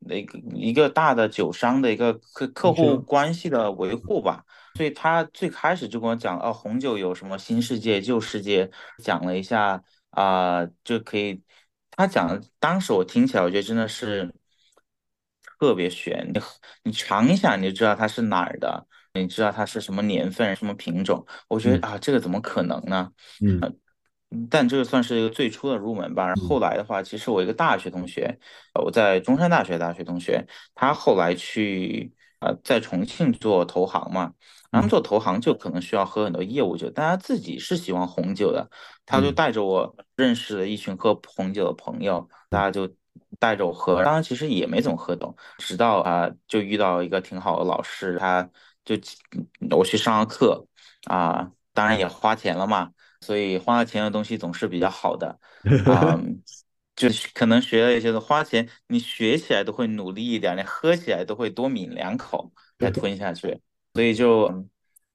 [0.00, 4.44] 那个一个大的酒商的一个客客户关系的维护吧。
[4.74, 11.42] 所以他最开始就跟我讲，哦，红酒有什么新世界、旧世界，讲了一下啊，就可以。
[11.94, 14.34] 他讲，当时我听起来，我觉得真的是
[15.58, 16.30] 特别悬。
[16.32, 16.40] 你
[16.84, 18.86] 你尝一下，你就知道它是哪儿的。
[19.14, 21.24] 你知道它是什么年份、什么品种？
[21.48, 23.10] 我觉得啊，这个怎么可能呢？
[23.42, 23.60] 嗯，
[24.48, 26.34] 但这个算是一个最初的入门吧。
[26.34, 28.38] 后来的话，其实我一个大学同学，
[28.82, 34.32] 我在中山大学大学同学，他后来去啊，在重庆做投行嘛，
[34.70, 38.66] 他们嗯做投行就可能需要喝很多业务酒，但他自己是喜欢红酒的，
[39.04, 42.94] 他就嗯带着我认识了一群喝红酒的朋友，大嗯家就
[43.38, 48.48] 带着我喝，当然其实也没怎么喝懂，直到啊、就遇到一个挺好的老师，他
[48.84, 48.96] 就
[49.76, 50.66] 我去上了课
[51.04, 55.38] 啊、当然也花钱了嘛，所以花了钱的东西总是比较好的
[55.86, 56.18] 啊。
[56.94, 63.58] 就是可能学了一些的花钱，你学起来都会努力一点，你喝起来都会多抿两口 再吞下去，
[63.94, 64.68] 所以就嗯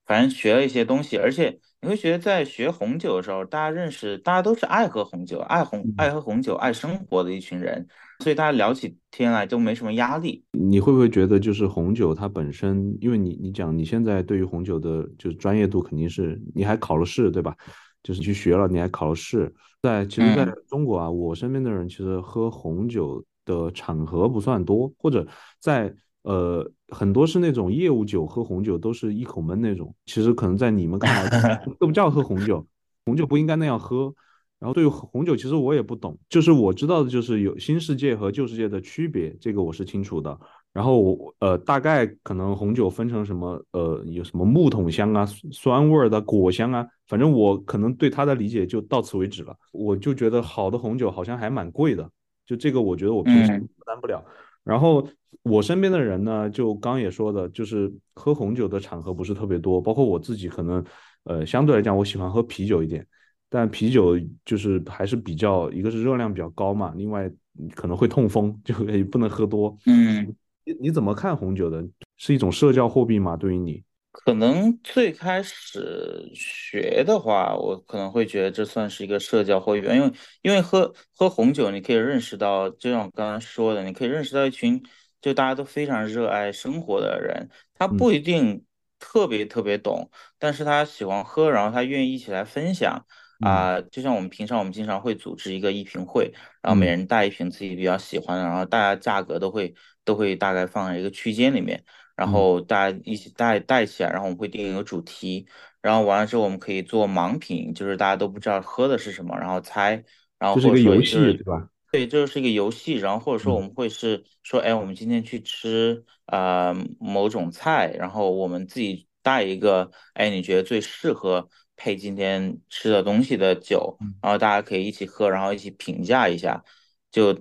[0.06, 7.88] 反正学了一些东西，而且你会觉得在学红酒的时候，大家认识，大家都是爱喝红酒、爱红嗯爱喝红酒、爱生活的一群人，
[8.20, 10.44] 所以大家聊起天来都没什么压力。
[10.52, 17.56] 你会不会觉得就是红酒它本身，因为你你讲你现在对于红酒的就是专业度肯定是你还考了试对吧？
[18.04, 19.54] 就是去学了，你还考了试。
[19.82, 25.26] 在其实在嗯中国啊，我身边的人其实喝红酒的场合不算多，或者
[25.60, 25.94] 在
[26.24, 29.94] 呃很多是那种业务酒喝红酒都是一口闷那种。
[30.06, 32.66] 其实可能在你们看来 都不叫喝红酒，
[33.06, 34.14] 红酒不应该那样喝。
[34.60, 40.38] 然后对于红酒，其实我也不懂，就是我知道的就是有新世界和旧世界的区别，这个我是清楚的。
[40.74, 49.56] 然后我呃大概可能红酒分成什么呃有什么木桶香啊、酸味儿的果香啊，反正我可能对它的理解就到此为止了。
[49.72, 52.10] 我就觉得好的红酒好像还蛮贵的，
[52.46, 54.24] 就这个我觉得我平时嗯负担不了。
[54.64, 55.08] 然后
[55.44, 60.84] 我身边的人呢，就刚也说的，就是喝红酒的场合不是特别多，包括我自己可能
[61.24, 63.06] 呃相对来讲我喜欢喝啤酒一点。
[63.50, 67.30] 但啤酒就是还是比较，一个是热量比较高嘛，另外
[67.76, 69.78] 可能会痛风，就 也不能喝多。
[69.86, 70.36] 嗯。
[70.64, 71.82] 你你怎么看红酒的？
[72.18, 73.38] 是一种社交货币吗？
[73.38, 73.84] 对于你？
[74.12, 84.84] 可能最开始学的话，我可能会觉得这算是一个社交货币，因为因为喝喝红酒，你可以认识到，就像我刚刚说的，你可以认识到一群
[85.22, 88.62] 就大家都非常热爱生活的人，他嗯不一定
[89.00, 93.06] 特别特别懂，但是他喜欢喝，然后他愿意一起来分享
[93.40, 96.32] 嗯啊、就像我们平常我们经常会组织一个一瓶会，
[96.62, 99.74] 然后每嗯人带一瓶自己比较喜欢的，然后大家价格都会
[100.04, 101.84] 都会大概放在一个区间里面。
[102.16, 105.48] 然嗯，后大家一起带带起来，然后我们会定一个主题，
[105.82, 110.04] 然后完了之后我们可以做盲品，就是大家都不知道喝的是什么，然后猜，
[110.40, 111.70] 然后或者这是一个游戏，说就是对吧？
[111.92, 121.48] 对，这就是一个游戏，然后或者说我嗯们会是说，哎，我们今天去吃呃某种菜，然后我们自己带一个，哎，你觉得最适合
[121.78, 124.14] 配今天吃的东西的酒，嗯。
[124.22, 126.62] 然后大家可以一起喝，然后一起评价一下，
[127.10, 127.34] 就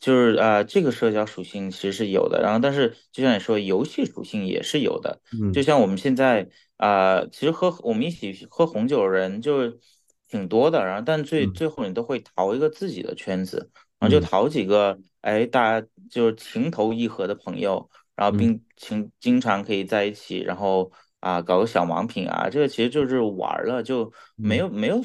[0.00, 5.20] 就是呃这个社交属性其实是有的，然后但是就像你说，游戏属性也是有的，
[5.52, 9.78] 就嗯像我们现在啊、呃其实喝我们一起喝红酒的人就是
[10.28, 11.52] 挺多的，然后但最嗯。
[11.52, 13.70] 最后你都会淘一个自己的圈子。
[13.98, 14.26] 然后就嗯。
[14.26, 18.36] 淘几个，哎，大家就是情投意合的朋友，然后嗯。
[18.36, 20.90] 并情经常可以在一起，然后
[21.22, 25.00] 啊搞个小盲品啊，这个其实就是玩儿了，就没嗯有没有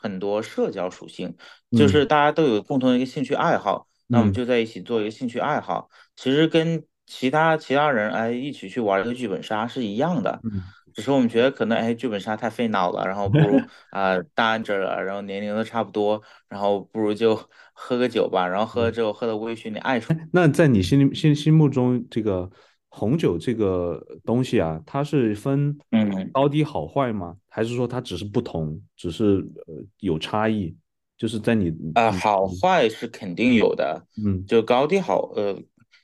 [0.00, 1.36] 很多社交属性，
[1.72, 10.42] 就嗯是大家都有共同的一个兴趣爱好，那我们嗯就在一起做一个兴趣爱好，其实跟其他其他人哎一起去玩一个剧本杀是一样的。
[10.42, 17.38] 嗯只是我们觉得可能哎剧本杀太费脑了，然后不如 啊、大着了，然后年龄都差不多，然后不如就
[17.72, 18.92] 喝个酒吧，然后喝了嗯。
[18.92, 22.50] 之后喝的微醺，你爱说，那在你心里心心目中，这个
[22.90, 27.36] 红酒这个东西啊，它是分嗯高低好坏吗？
[27.48, 29.36] 还是说它只是不同，只是
[29.66, 30.76] 呃有差异？
[31.16, 35.54] 就是在你啊、你好坏是肯定有的，嗯，就高低好，呃，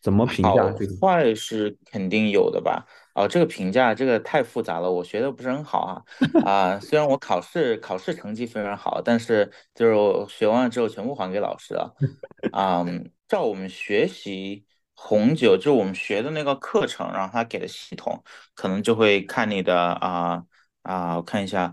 [0.03, 0.95] 怎么评价好这个？
[1.01, 2.87] 坏是肯定有的吧？
[3.14, 6.03] 哦，这个评价这个太复杂了，我学的不是很好啊。
[6.41, 11.97] 啊、虽然我考试考试成绩非常好，但是就是我学完了之后全部还给老师了。
[12.51, 12.84] 啊、
[13.28, 14.64] 照我们学习
[14.97, 18.22] 红酒，就是我们学的那个课程，然后他给的系统，
[18.55, 20.42] 可能就会看你的啊
[20.82, 21.72] 啊、我看一下，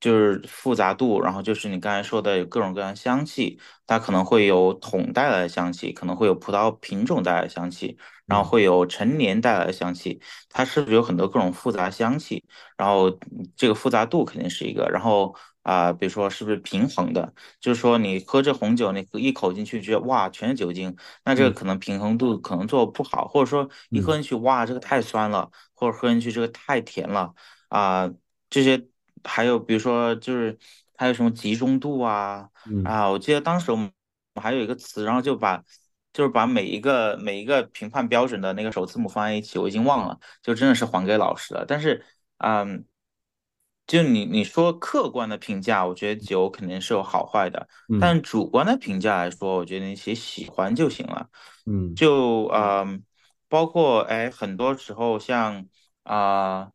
[0.00, 7.96] 就是复杂度，然后就是你刚才说的有各种各样香气，它可能会有桶带来的香气，可能会有葡萄品种带来的香气，
[8.26, 12.44] 然后嗯会有陈年带来的香气，它是不是有很多各种复杂香气？
[12.76, 13.10] 然后
[13.56, 17.32] 这个复杂度肯定是一个，然后啊、比如说是不是平衡的？
[17.60, 27.34] 就是说你喝这红酒，你一口进去觉得哇全是酒精，那这个嗯可能平衡度可能做得不好，或者说一喝嗯进去哇这个太酸了，或者喝进去这个太甜了
[27.68, 28.10] 啊、
[28.48, 28.84] 这些
[29.24, 30.58] 还有比如说就是
[30.96, 33.90] 还有什么集中度啊嗯啊，我记得当时我们
[34.40, 35.62] 还有一个词，然后就把
[36.12, 41.64] 就是把每一个每一个评判标准的那个首字母放在一起，我已经忘了，就真的是还给老师了。
[41.66, 42.04] 但是，
[42.38, 42.84] 嗯，
[43.90, 51.28] 就你你说客观的评价，我觉得酒肯定是有好坏的，嗯但主观的评价来说，我觉得你写喜欢就行了。
[51.66, 53.02] 嗯就嗯，
[53.48, 55.66] 包括哎，很多时候像
[56.04, 56.70] 啊、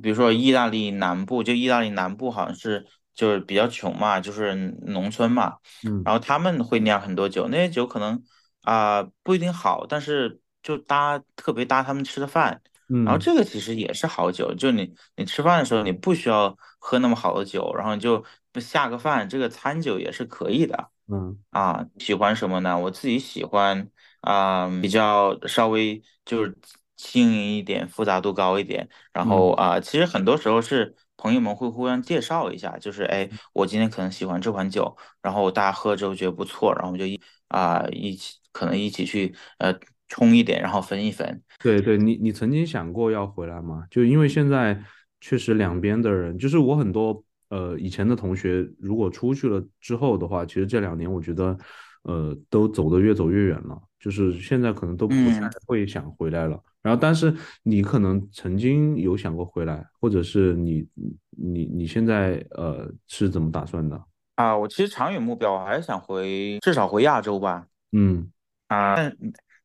[0.00, 4.54] 比如说意大利南部，就意大利南部好像是就是比较穷嘛，就是
[4.86, 8.22] 农村嘛，嗯然后他们会酿很多酒，那些酒可能
[8.62, 12.62] 啊、不一定好，但是就搭特别搭他们吃的饭，
[13.02, 18.24] 然后嗯这个其实也是好酒，就你你吃饭的时候你不需要喝那么好的酒，然后你就
[18.60, 20.90] 下个饭，这个餐酒也是可以的。
[21.08, 22.78] 嗯啊，喜欢什么呢？
[22.78, 26.56] 我自己喜欢啊、比较稍微就是
[26.96, 28.88] 轻盈一点，复杂度高一点。
[29.12, 39.74] 然后嗯，啊、其实很多时候是朋友们会互相介绍一下，就是哎，我今天可能喜欢这款酒，然后大家喝之后觉得不错，然后我们就一啊、一起可能一起去呃
[40.10, 41.42] 冲一点，然后分一分。
[41.62, 43.86] 对对，你你曾经想过要回来吗？
[43.90, 44.78] 就因为现在
[45.22, 51.56] 确实两边的人，就是我很多呃以前的同学，如果出去了之后的话，其实这两年我觉得
[52.02, 55.50] 呃都走得越走越远了，就是现在可能都不太嗯。
[55.66, 56.60] 会想回来了。
[56.82, 60.86] 然后，但是你可能曾经有想过回来，或者是你
[61.30, 64.02] 你你现在呃是怎么打算的？
[64.36, 67.66] 啊，我其实长远目标我还是想回，至少回亚洲吧。
[67.92, 68.30] 嗯
[68.68, 69.14] 啊，但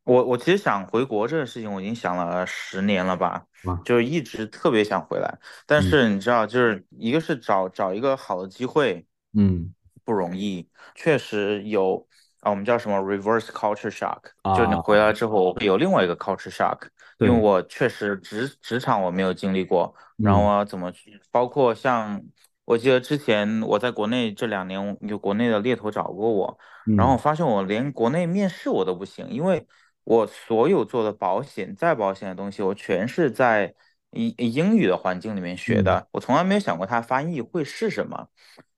[0.06, 5.40] 我我其实想回国这个事情，我已经想了十年了吧，啊就是一直特别想回来。
[5.66, 5.82] 但嗯。
[5.82, 9.74] 是你知道，就是一个是找找一个好的机会嗯。
[10.04, 12.08] 不容易，确实有
[12.42, 16.80] 啊，我们叫什么 reverse culture shock，就你啊，回来之后会有另外一个 culture shock，
[17.20, 20.48] 因为对，我确实职职场我没有经历过，然后嗯。
[20.48, 22.22] 我要怎么去，包括像
[22.66, 26.58] 我记得之前我在国内这两年，有国内的猎头找过我。
[26.94, 29.68] 然后我嗯发现我连国内面试我都不行，因为
[30.06, 33.74] 我所有做的保险、再保险的东西，我全是在
[34.12, 38.30] 英英语的环境里面学嗯的，我从来没有想过它翻译会是什么。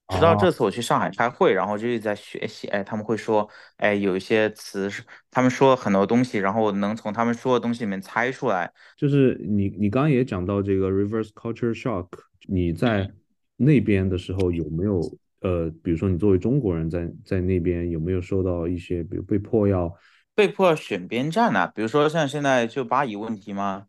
[0.08, 0.50] 直到这啊。
[0.50, 8.72] 次我去上海开会，然后就一直在学习，哎，他们会说，哎，有一些词是他们说很多东西，然后我能从他们说的东西里面猜出来。
[8.96, 12.08] 就是你，你刚刚也讲到这个 reverse culture shock，
[12.48, 13.10] 你在
[13.56, 14.98] 那边的时候有没有
[15.42, 19.94] 呃，比如说你作为中国人在在那边有没有受到一些，比如被迫要
[20.38, 23.88] 被迫选边站呐、比如说像现在就巴以问题吗？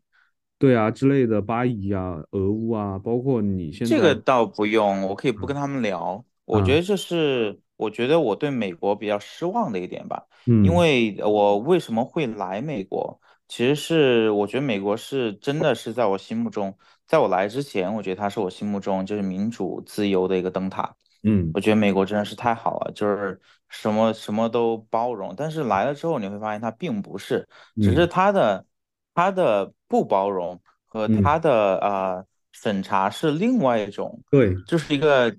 [0.58, 6.24] 对啊之类的巴以啊、俄乌啊，包括你现在这个倒不用，我可以不跟啊他们聊。
[6.44, 10.26] 我觉啊得这是我觉得我对美国比较失望的一点吧，
[10.60, 16.76] 因嗯为我为什么会来美国，其实是我觉得美国是真的是在我心目中，
[17.06, 20.96] 在我来之前，我觉得它是我心目中就是民主自由的一个灯塔。
[21.22, 21.50] 嗯。
[21.54, 25.34] 我觉得美国真的是太好了，就是什么什么都包容。
[25.36, 27.48] 但是来了之后，你会发现它并不是，
[27.80, 28.08] 只是嗯。
[28.08, 28.66] 它的
[29.14, 34.54] 它的不包容和它嗯，的呃审查是另外一种，对。
[34.66, 35.34] 就是一个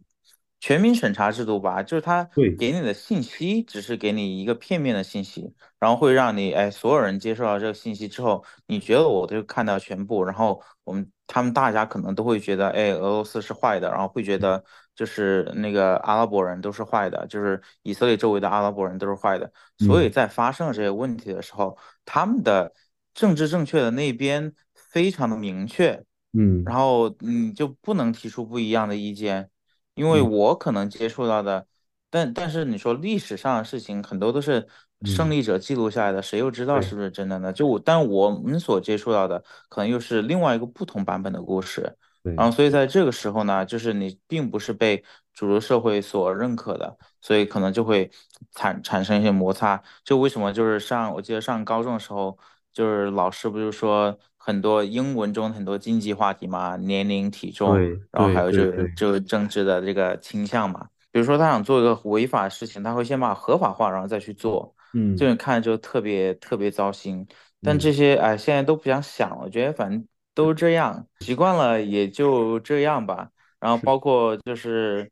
[0.60, 14.64] 全民审查制度吧，就是它对，给你的信息只是给你一个片面的信息，然后会让你哎所有人接受到这个信息之后，你觉得我就看到全部，然后我们他们大家可能都会觉得哎俄罗斯是坏的，然后会觉得
[14.96, 20.12] 就是那个阿拉伯人都是坏的，就是以色列周围的阿拉伯人都是坏的，所以嗯。
[20.12, 22.74] 在发生这些问题的时候，他们的
[23.14, 26.04] 政治正确的那边非常的明确。
[26.34, 26.64] 嗯。
[26.64, 29.50] 然后你就不能提出不一样的意见，
[29.96, 30.32] 因为嗯。
[30.32, 31.66] 我可能接触到的，
[32.10, 34.68] 但但是你说历史上的事情很多都是
[35.04, 37.52] 胜嗯，利者记录下来的，谁又知道是不是真的呢？
[37.52, 45.04] 就我，但我们所接触到的可能又是另外一个不同版本的故事，然后所以在这个时候呢，就是你并不是被
[45.34, 48.10] 主流社会所认可的，所以可能就会
[48.52, 49.82] 产产生一些摩擦。
[50.04, 52.38] 就为什么就是上，我记得上高中的时候。
[52.74, 60.88] 就是老师不是说很多英文中很多经济话题嘛，年龄、体重，对然后还有对对对，这个这个政治的这个倾向嘛。
[61.12, 67.28] 比如说他想做一个违法的事情，他会先把合法化，然后再去做，这嗯种看着就特别特别糟心。
[67.62, 73.30] 但嗯这些哎，现在都不想想了，我觉得反正都这样，习惯了也就这样吧。
[73.60, 75.12] 然后，包括就是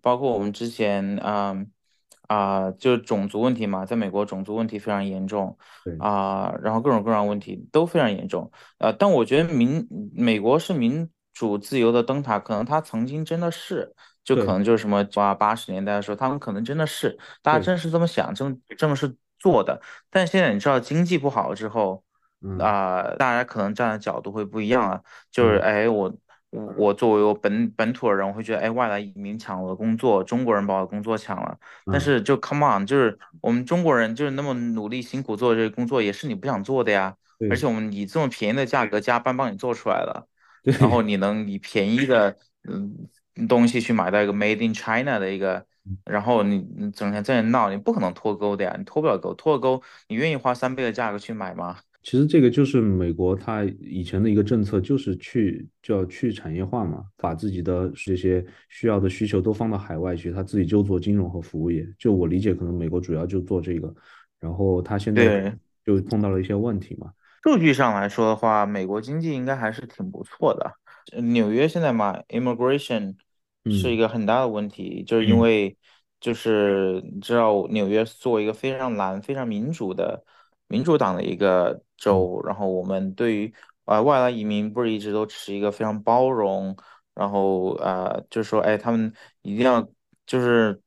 [0.00, 1.70] 包括我们之前嗯
[2.28, 5.58] 啊、就是种族问题嘛，在美国种族问题非常严重。
[5.84, 5.96] 对。
[5.98, 13.92] 啊、然后各种各样的问题都非常严重，呃，但我觉得民美国是民主自由的灯塔，可能它曾经真的是，
[14.22, 22.04] 就可能就是什么八八十年代的时候，他们可能真的是，大家，真是这么想，这么这么是做的，但现在你知道经济不好之后，
[22.42, 26.12] 嗯啊、大家可能站的角度会不一样啊，就是嗯哎我。
[26.52, 31.56] 我我作为我本本土的人，我会觉得，哎，外来移民抢我的工作，中国人把我的工作抢了。
[31.84, 37.16] 但啊是就 come on，就是我们中国人就是那么努力辛苦做这个工作，也是你不想做的呀。
[37.48, 40.26] 而且我们以这么便宜的价格加班帮你做出来了，
[40.64, 41.02] 然后。
[41.02, 42.36] 你能以便宜的
[42.68, 43.08] 嗯
[43.46, 45.64] 东西去买到一个 Made in China 的一个，
[46.04, 51.78] 然后你你整天在那闹，你不可能脱钩的呀，你脱不了钩，脱了钩，你愿意花三倍的价格去买吗？
[52.02, 61.86] 其实这个就是美国它以前的一个政策，就是去叫去产业化嘛，把自己的这些需要的需求都放到海外去，他自己就做金融和服务业。
[61.98, 63.94] 就我理解，可能美国主要就做这个，
[64.38, 67.12] 然后他现在就碰到了一些问题嘛。
[67.42, 70.72] 数据上来说的话，美国经济应该还是挺不错的。
[71.22, 73.14] 纽约现在嘛，immigration
[73.70, 75.76] 是一个很大的问题，就是因为
[76.20, 80.22] 就是你知道纽约作为一个非常蓝、非常民主的
[80.70, 83.52] 民主党的一个州，然后我们对于
[83.86, 86.76] 呃外来移民不是一直都持一个非常包容，
[87.14, 89.12] 然后呃就是说哎他们
[89.42, 89.86] 一定要
[90.26, 90.80] 就是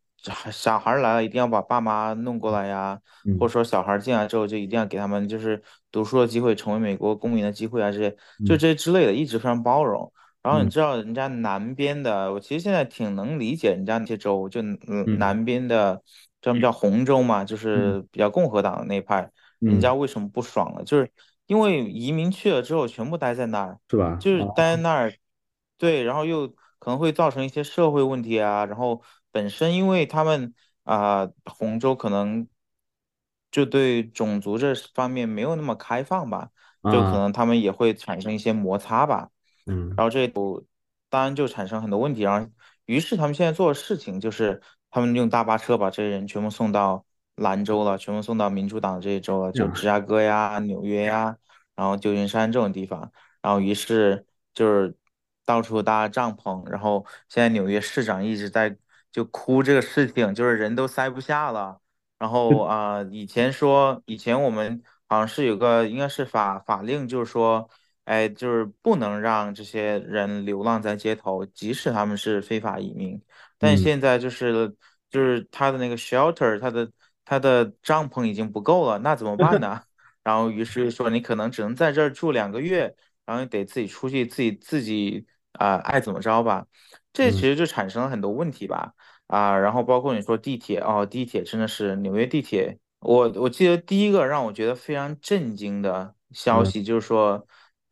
[0.52, 2.98] 小孩来了一定要把爸妈弄过来呀，
[3.38, 5.62] 或者说小孩进来之后就一定要给他们就是
[5.92, 8.10] 读书的机会，成为美国公民的机会啊这些
[8.46, 10.12] 就这些之类的，一直非常包容。
[10.42, 14.62] 然后你知道人家南边的，我其实现在挺能理解人家那些州，就
[15.18, 16.02] 南边的，
[16.42, 19.30] 他们叫红州嘛，就是比较共和党的那派，
[19.72, 20.84] 人家为什么不爽了？
[20.84, 21.12] 就是
[21.46, 24.16] 因为移民去了之后，全部待在那儿，是吧？
[24.20, 25.14] 就是待在那儿，
[25.78, 26.48] 对，然后又
[26.80, 28.66] 可能会造成一些社会问题啊。
[28.66, 29.02] 然后
[29.32, 30.54] 本身因为他们
[30.84, 32.48] 啊，洪州可能
[33.52, 36.50] 就对种族这方面没有那么开放吧，
[36.84, 39.30] 就可能他们也会产生一些摩擦吧。
[39.66, 40.66] 嗯，然后这部
[41.10, 42.50] 当然就产生很多问题，然后
[42.86, 47.06] 于是他们现在做的事情就是，他们用大巴车把这些人全部送到
[47.36, 51.36] 兰州了，全部送到民主党这一州了，就芝加哥呀、纽约呀，
[51.76, 53.12] 然后旧金山这种地方，
[53.42, 54.96] 然后于是就是
[55.46, 58.78] 到处搭帐篷，然后现在纽约市长一直在
[59.12, 61.80] 就哭这个事情，就是人都塞不下了，
[62.20, 67.70] 然后啊，以前说以前我们好像是有个应该是法法令，就是说。
[68.06, 73.18] 哎，就是不能让这些人流浪在街头，即使他们是非法移民。
[73.58, 74.76] 但现在就是
[75.10, 76.86] 就是他的那个 shelter，他的
[77.26, 79.82] 他的帐篷已经不够了，那怎么办呢？
[80.24, 82.96] 然后于是说你可能只能在这儿住两个月，
[83.26, 86.66] 然后你得自己出去，自己自己啊爱怎么着吧。
[87.12, 88.94] 这其实就产生了很多问题吧。
[89.28, 92.78] 啊，然后包括你说地铁哦，地铁真的是纽约地铁。
[93.00, 97.46] 我我记得第一个让我觉得非常震惊的消息就是说。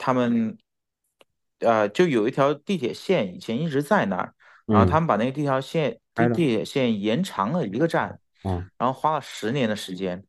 [0.04, 0.58] 他们，
[1.60, 4.34] 呃，就有一条地铁线以前一直在那儿，
[4.66, 8.20] 然后他们把那个地条线地地铁线延长了一个站，
[8.78, 10.24] 然后花了十年的时间，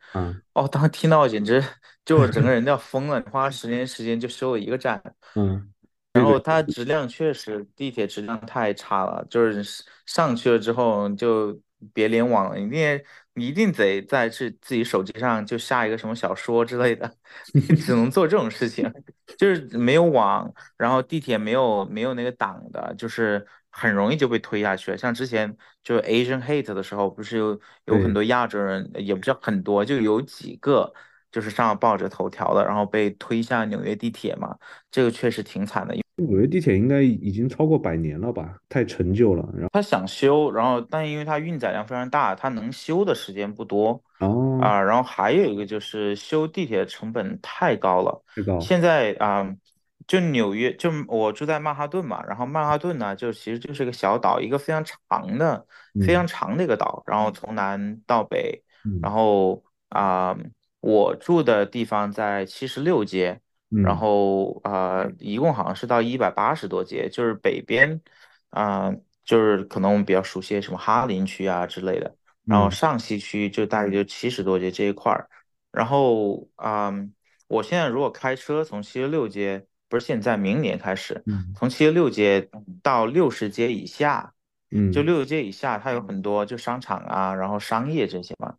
[0.52, 1.62] 哦，当时听到简直
[2.04, 5.02] 就整个人都要疯了，花了十年时间就修了一个站，
[5.34, 5.68] 嗯。
[6.12, 9.64] 然后它质量确实，地铁质量太差了，就是
[10.04, 11.58] 上去了之后就
[11.94, 13.00] 别联网了，一定
[13.32, 17.10] 你一定得在自自己手机上就下一个什么小说之类的，
[17.54, 18.92] 你只能做这种事情，
[19.38, 24.96] 就是没有网，然后地铁没有没有那个档的，就是很容易就被推下去了。
[24.96, 30.92] 像之前就 Asian Hate 的时候，不是有有很多亚洲人，也不叫很多，就有几个。
[31.32, 34.54] 就是上了报纸头条的，然后被推下纽约地铁嘛，
[34.90, 35.96] 这个确实挺惨的。
[36.16, 39.42] 纽约地铁应该已经超过百年了吧，太陈旧了。
[39.54, 43.98] 然后他想修，然后但因为它运载量非常大，它能修的时间不多。
[44.18, 48.22] 哦啊，然后还有一个就是修地铁成本太高了。
[48.36, 48.60] 太高。
[48.60, 49.56] 现在啊，
[50.06, 55.66] 就纽约，就我住在曼哈顿嘛，然后曼哈顿呢，就其实就是个小岛，一个非常长的、
[56.06, 58.62] 非常长的一个岛，然后从南到北，
[59.00, 60.36] 然后啊。
[60.84, 68.00] 我住的地方在七十六街，然后呃，一共好像是到一百八十多街，就是北边，
[68.50, 68.92] 啊，
[69.24, 75.30] 就是可能我们比较熟悉什么哈林区啊之类的，然后上西区就大概就七十多街这一块儿，
[75.70, 76.92] 然后啊，
[77.46, 81.22] 我现在如果开车从七十六街，不是现在，明年开始，
[81.54, 82.48] 从七十六街
[82.82, 84.32] 到六十街以下，
[84.90, 88.54] 就六十街以下，它有很多就商场啊，然后商业这些嘛，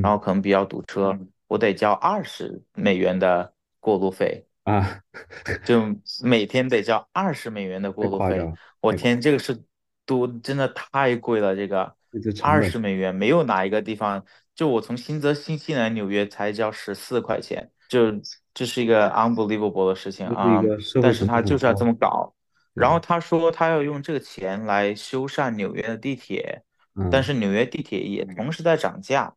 [0.00, 1.18] 然后可能比较堵车。
[1.48, 5.00] 我得交二十美元的过路费啊，
[5.66, 8.38] 就每天得交二十美元的过路费。
[8.80, 9.64] 我天，这个是
[10.04, 11.96] 都真的太贵了，这个
[12.44, 14.24] 二十美元没有哪一个地方，
[14.54, 18.12] 就我从新泽西进来纽约才交十四块钱，就
[18.54, 20.62] 这是一个 unbelievable 的事情啊！
[21.02, 22.34] 但是他就是要这么搞。
[22.74, 26.62] 然后他说他要用这个钱来修缮纽约的地铁，
[27.10, 29.34] 但是纽约地铁也同时在涨价。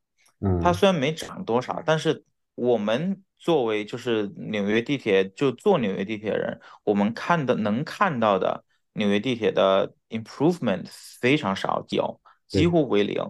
[0.62, 2.24] 它虽然没涨多少，但是
[2.56, 10.86] 我们作为就是纽约地铁就坐纽约地铁的人，我们看的能看到的纽约地铁的 improvement
[11.20, 13.22] 非常少，有几乎为零。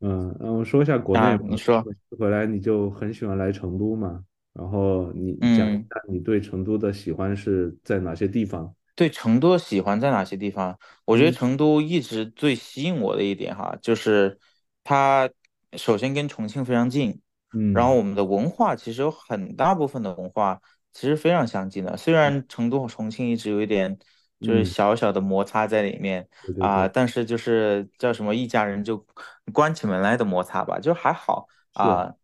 [0.00, 1.82] 嗯，那我说一下国内，你说
[2.18, 4.22] 回来你就很喜欢来成都嘛？
[4.54, 8.74] 然后你讲一下你对成都的喜欢是在哪些地方？
[8.96, 10.78] 对成都喜欢在哪些地方？
[11.04, 14.38] 我觉得成都一直最吸引我的一点哈，就是
[14.82, 15.28] 它。
[15.76, 17.20] 首先跟重庆非常近，
[17.52, 20.60] 嗯然后我们的文化其实有很大部分的文化
[20.92, 23.98] 其实非常相近的，虽然成都和重庆一直有一点
[24.40, 26.28] 就是嗯，小小的摩擦在里面
[26.58, 29.04] 啊、但是就是叫什么一家人就
[29.52, 32.14] 关起门来的摩擦吧，就还好是，啊、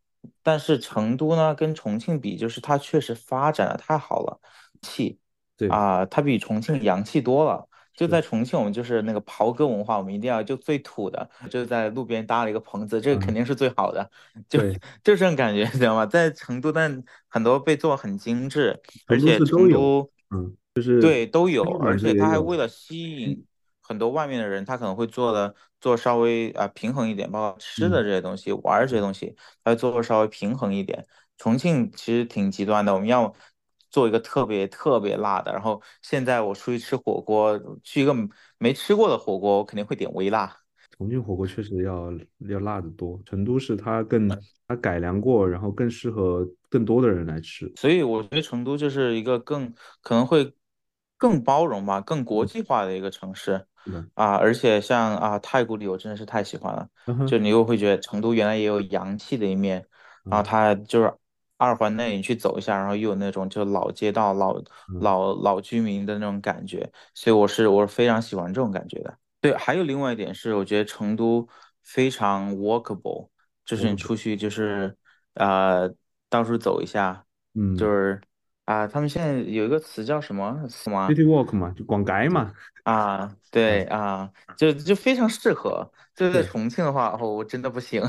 [0.42, 4.40] 但是成都呢跟重庆比，就是它确实发展的太好了。
[4.82, 5.18] 气
[5.56, 7.66] 对，啊，它比重庆洋气多了。
[7.94, 14.10] 就，在重庆，我们就是那个袍哥文化，我们一定要就最土的，就在路边搭了一个棚子，这个肯嗯，定是最好的，
[14.48, 14.72] 就对，
[15.04, 16.06] 就这种感觉，知道吗？
[16.06, 23.44] 在成都，但很多被做很精致，而且是都有，成都嗯，就是对都有，而且他还为了吸引
[23.91, 29.34] 很多外面的人，他可能会做的做稍微啊、平衡一点，包括吃的嗯，这些东西、玩儿这些东西，
[29.64, 31.05] 他会做的稍微平衡一点。
[31.38, 33.34] 重庆其实挺极端的，我们要
[33.91, 38.14] 做一个特别特别辣的，然后现在我出去吃火锅，去一个
[38.59, 40.57] 没吃过的火锅，我肯定会点微辣。
[40.97, 42.12] 重庆火锅确实要
[42.49, 44.28] 要辣的多，成都是它更
[44.68, 47.72] 它改良过，然后更适合更多的人来吃。
[47.74, 50.53] 所以我觉得成都就是一个更可能会
[51.20, 53.66] 更包容吧、更国际化的一个城市
[54.14, 54.36] 啊。
[54.36, 56.88] 而且像啊太古里，我真的是太喜欢了。
[57.26, 59.86] 就你又会觉得成都原来也有洋气的一面，
[60.24, 61.12] 然后嗯它就是
[61.58, 64.58] 二环内你去走一下，然后又有那种就老街道、老
[64.88, 69.14] 嗯老老居民的那种感觉，所以我是我是非常喜欢这种感觉的。
[69.42, 71.46] 对，还有另外一点是，我觉得成都
[71.82, 73.28] 非常 walkable，
[73.66, 74.96] 就是你出去就是
[75.34, 75.92] 呃
[76.30, 77.24] 到处走一下。
[77.54, 78.20] 嗯就嗯是
[78.70, 82.52] 啊，他们现在有一个词叫什么什么，city walk 嘛，就广街嘛，
[82.84, 83.34] 啊？
[83.50, 85.90] 对嗯，啊，就就非常适合。
[86.14, 88.00] 就在，重庆的话，哦，我真的不行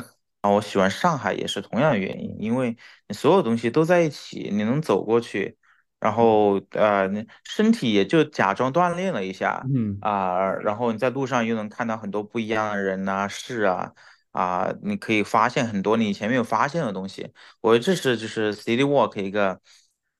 [0.42, 0.50] 啊。
[0.52, 5.58] 我喜欢上海也是同样的原因，因为你所有东西都在一起，你能走过去，
[6.00, 13.92] 然嗯后呃，你身体也就假装锻炼了一下嗯，啊，然后你在路上又能看到很多不一样的人呐、事啊
[14.32, 17.32] 啊，你可以发现很多你以前没有发现的东西。
[17.62, 19.60] 我这是就是 City Walk 一个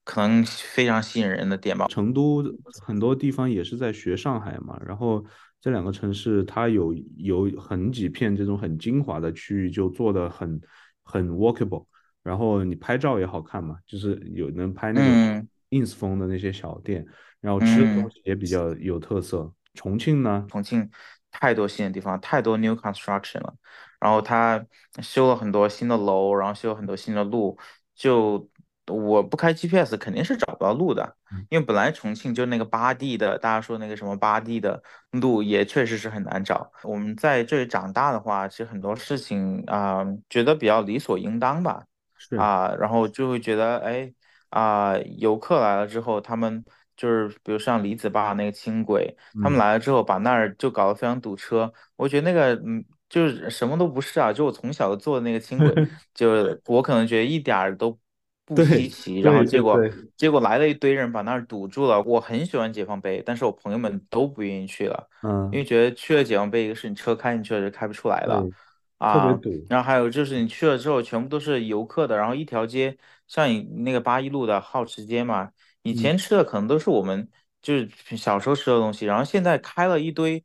[0.04, 1.88] 可能非常吸引人的点吧。
[1.88, 2.44] 成都
[2.86, 5.24] 很多地方也是在学上海嘛，然后
[5.60, 10.60] 这两个城市它有有很几片这种很精华的区域，就做的很
[11.04, 11.86] 很 walkable，
[12.24, 15.48] 然后你拍照也好看嘛，就是有能拍那种嗯。
[15.72, 17.06] Ins 风的那些小店，
[17.40, 19.50] 然后吃的东嗯，西也比较有特色。
[19.74, 20.92] 重庆呢，重庆
[21.32, 23.56] 太多新的地方，太多 new construction 了，
[23.98, 24.62] 然后它
[25.02, 27.58] 修了很多新的楼，然后修了很多新的路，
[27.96, 28.50] 就
[28.92, 34.82] 我不开 GPS 肯定是找不到路的，嗯因为本来重庆就那个八 D 的，大家说那个什么八 D 的
[35.12, 36.72] 路也确实是很难找。
[36.84, 41.84] 我们在这里长大的话，其实很多事情啊、觉得比较理所应当吧。
[42.18, 44.14] 是，啊，然后就会觉得，哎，
[44.50, 46.64] 啊，游客来了之后，他们
[46.96, 55.76] 就是比如像李子坝那个轻轨，他们嗯，来了之后把那儿就搞得非常堵车，我觉得那个，嗯，就是什么都不是啊，就我从小坐的那个轻轨，
[56.14, 57.98] 就我可能觉得一点儿都
[58.46, 59.86] 不稀奇，然后结果
[60.18, 62.02] 结果来了一堆人把那儿堵住了。
[62.04, 65.10] 我很喜欢解放碑，但是我朋友们都不愿意去了，
[65.50, 68.50] 因嗯，为觉得去了解放碑，一个是你车开进去了就开不出来了。
[68.98, 77.28] 啊，堵，然后还有就是你去了之后，全部都是游客的，然后一条街，像你那个八一路的好吃街嘛，以嗯前吃的可能都是我们
[77.62, 80.44] 就是小时候吃的东西，然后现在开了一堆，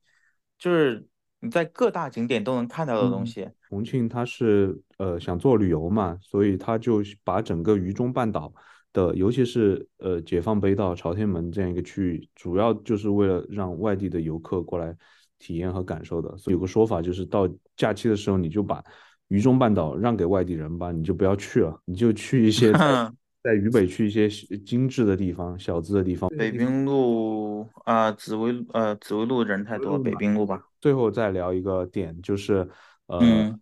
[0.59, 1.07] 就是
[1.41, 3.27] 你在各大景点都能看到的东嗯。
[3.27, 3.51] 西。
[3.69, 8.53] 重庆它是呃想做旅游嘛，所以他就把整个渝中半岛
[8.93, 14.97] 的，尤其是呃解放碑到朝天门这样一个区域，主要就是为了让外地的游客过来
[15.39, 16.37] 体验和感受的。
[16.39, 18.83] 所以有个说法就是到假期的时候，你就把
[19.29, 23.13] 渝中半岛让给外地人吧，你就不要去了，你就去一些在
[23.47, 26.29] 在渝北去一些精致的地方、小资的地方。
[26.37, 30.65] 北滨路啊、紫薇呃紫薇路人太多，北滨路吧。
[30.81, 32.69] 最后再聊一个点，就是
[33.07, 33.61] 呃，嗯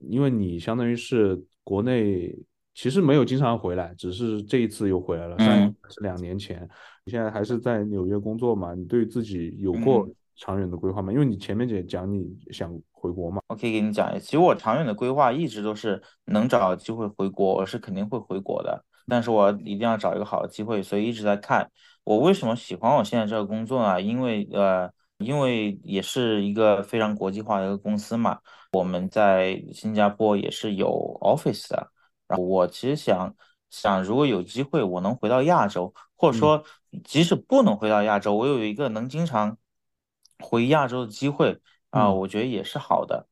[0.00, 2.34] 因为你相当于是国内
[2.74, 5.48] 其实没有经常回来，只是这一次又回来了，上
[5.88, 6.68] 是两年前，
[7.04, 8.74] 你现在还是在纽约工作嘛？
[8.74, 10.14] 你对自己有过嗯。
[10.36, 11.12] 长远的规划吗？
[11.12, 21.70] 因为你前面也讲你想回国嘛，我可以给你讲其实我长远的规划一直都是能找机会回国，我是肯定会回国的，但是我一定要找一个好的机会，所以一直在看。
[22.02, 24.02] 我为什么喜欢我现在这个工作呢？
[24.02, 28.40] 因为呃，因为也是一个非常国际化的一个公司嘛，
[28.74, 30.88] 我们在新加坡也是有
[31.22, 31.90] office 的。
[32.28, 33.34] 然后我其实想
[33.70, 36.64] 想，如果有机会我能回到亚洲，或者嗯说
[37.04, 39.56] 即使不能回到亚洲，我有一个能经常
[40.40, 41.60] 回亚洲的机会。
[41.90, 43.28] 啊，嗯，我觉得也是好的。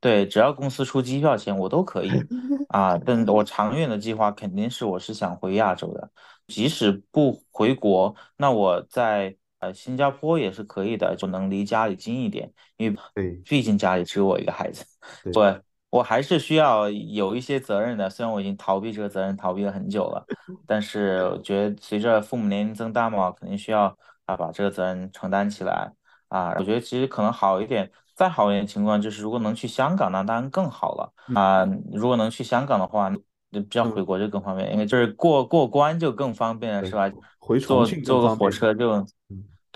[0.00, 2.10] 对，只要公司出机票钱，我都可以
[2.68, 2.96] 啊。
[2.96, 6.10] 但我长远的计划肯定是我是想回亚洲的，
[6.46, 9.36] 即使不回国，那我在
[9.66, 14.84] 呃新加坡也是可以的，就能离家里近一点，因为对毕竟家里只有我一个孩子。
[15.24, 15.60] 对，对，
[15.90, 18.08] 我还是需要有一些责任的。
[18.08, 20.24] 虽然我已经逃避这个责任逃避了很久了，
[20.66, 25.92] 但是我觉得随着父母年龄增大嘛，肯定需要啊把这个责任承担起来
[26.28, 26.54] 啊。
[26.58, 31.64] 我觉得其实可能好一点，再好一点情况就是如果能去香港，那当然更好了啊。
[31.92, 33.10] 如果能去香港的话，
[33.52, 37.10] 就比较回国就更方便，因为就是过过关就更方便了，是吧？
[37.38, 39.06] 回重庆坐个火车就。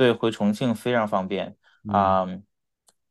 [0.01, 1.55] 对，回重庆非常方便
[1.93, 2.27] 啊，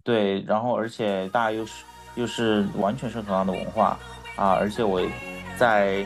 [0.04, 1.86] 对，然后而且大家又是
[2.16, 3.96] 又是完全是同样的文化
[4.36, 5.00] 啊，而且我
[5.56, 6.04] 在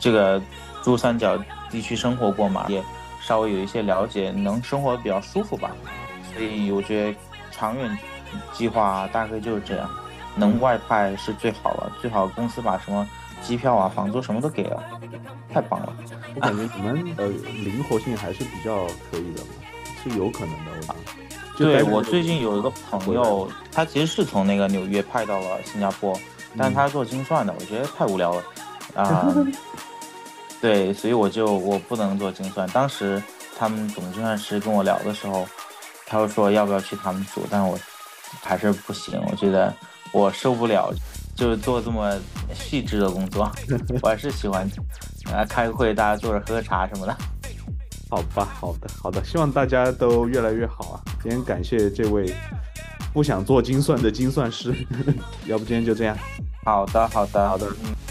[0.00, 0.42] 这个
[0.82, 1.38] 珠三角
[1.70, 2.82] 地区生活过嘛，也
[3.20, 5.70] 稍微有一些了解，能生活比较舒服吧，
[6.34, 7.18] 所以我觉得
[7.52, 7.96] 长远
[8.52, 9.88] 计划大概就是这样，
[10.34, 13.08] 能外派是最好了，最好公司把什么
[13.40, 14.82] 机票啊、房租什么都给了，
[15.48, 15.94] 太棒了。
[16.34, 19.42] 我感觉你们呃灵活性还是比较可以的。
[20.02, 20.96] 是有可能的，我觉得。
[21.56, 26.18] 对我最近有一个朋友，他其实是从那个纽约派到了新加坡，
[26.56, 28.42] 但是他做精算的，我觉得太无聊了
[28.94, 29.34] 啊。
[30.60, 32.68] 对，所以我就我不能做精算。
[32.70, 33.22] 当时
[33.58, 35.46] 他们总精算师跟我聊的时候，
[36.06, 37.78] 他又说要不要去他们组，但我
[38.42, 39.74] 还是不行，我觉得
[40.12, 40.92] 我受不了，
[41.36, 42.16] 就是做这么
[42.54, 43.50] 细致的工作，
[44.02, 44.64] 我还是喜欢
[45.32, 47.16] 啊开个会，大家坐着喝茶什么的。
[48.12, 51.00] 好吧，好的，好的，希望大家都越来越好啊！
[51.22, 52.30] 今天感谢这位
[53.10, 54.74] 不想做精算的精算师，
[55.48, 56.14] 要不今天就这样。
[56.62, 58.01] 好的，好的，好的，嗯。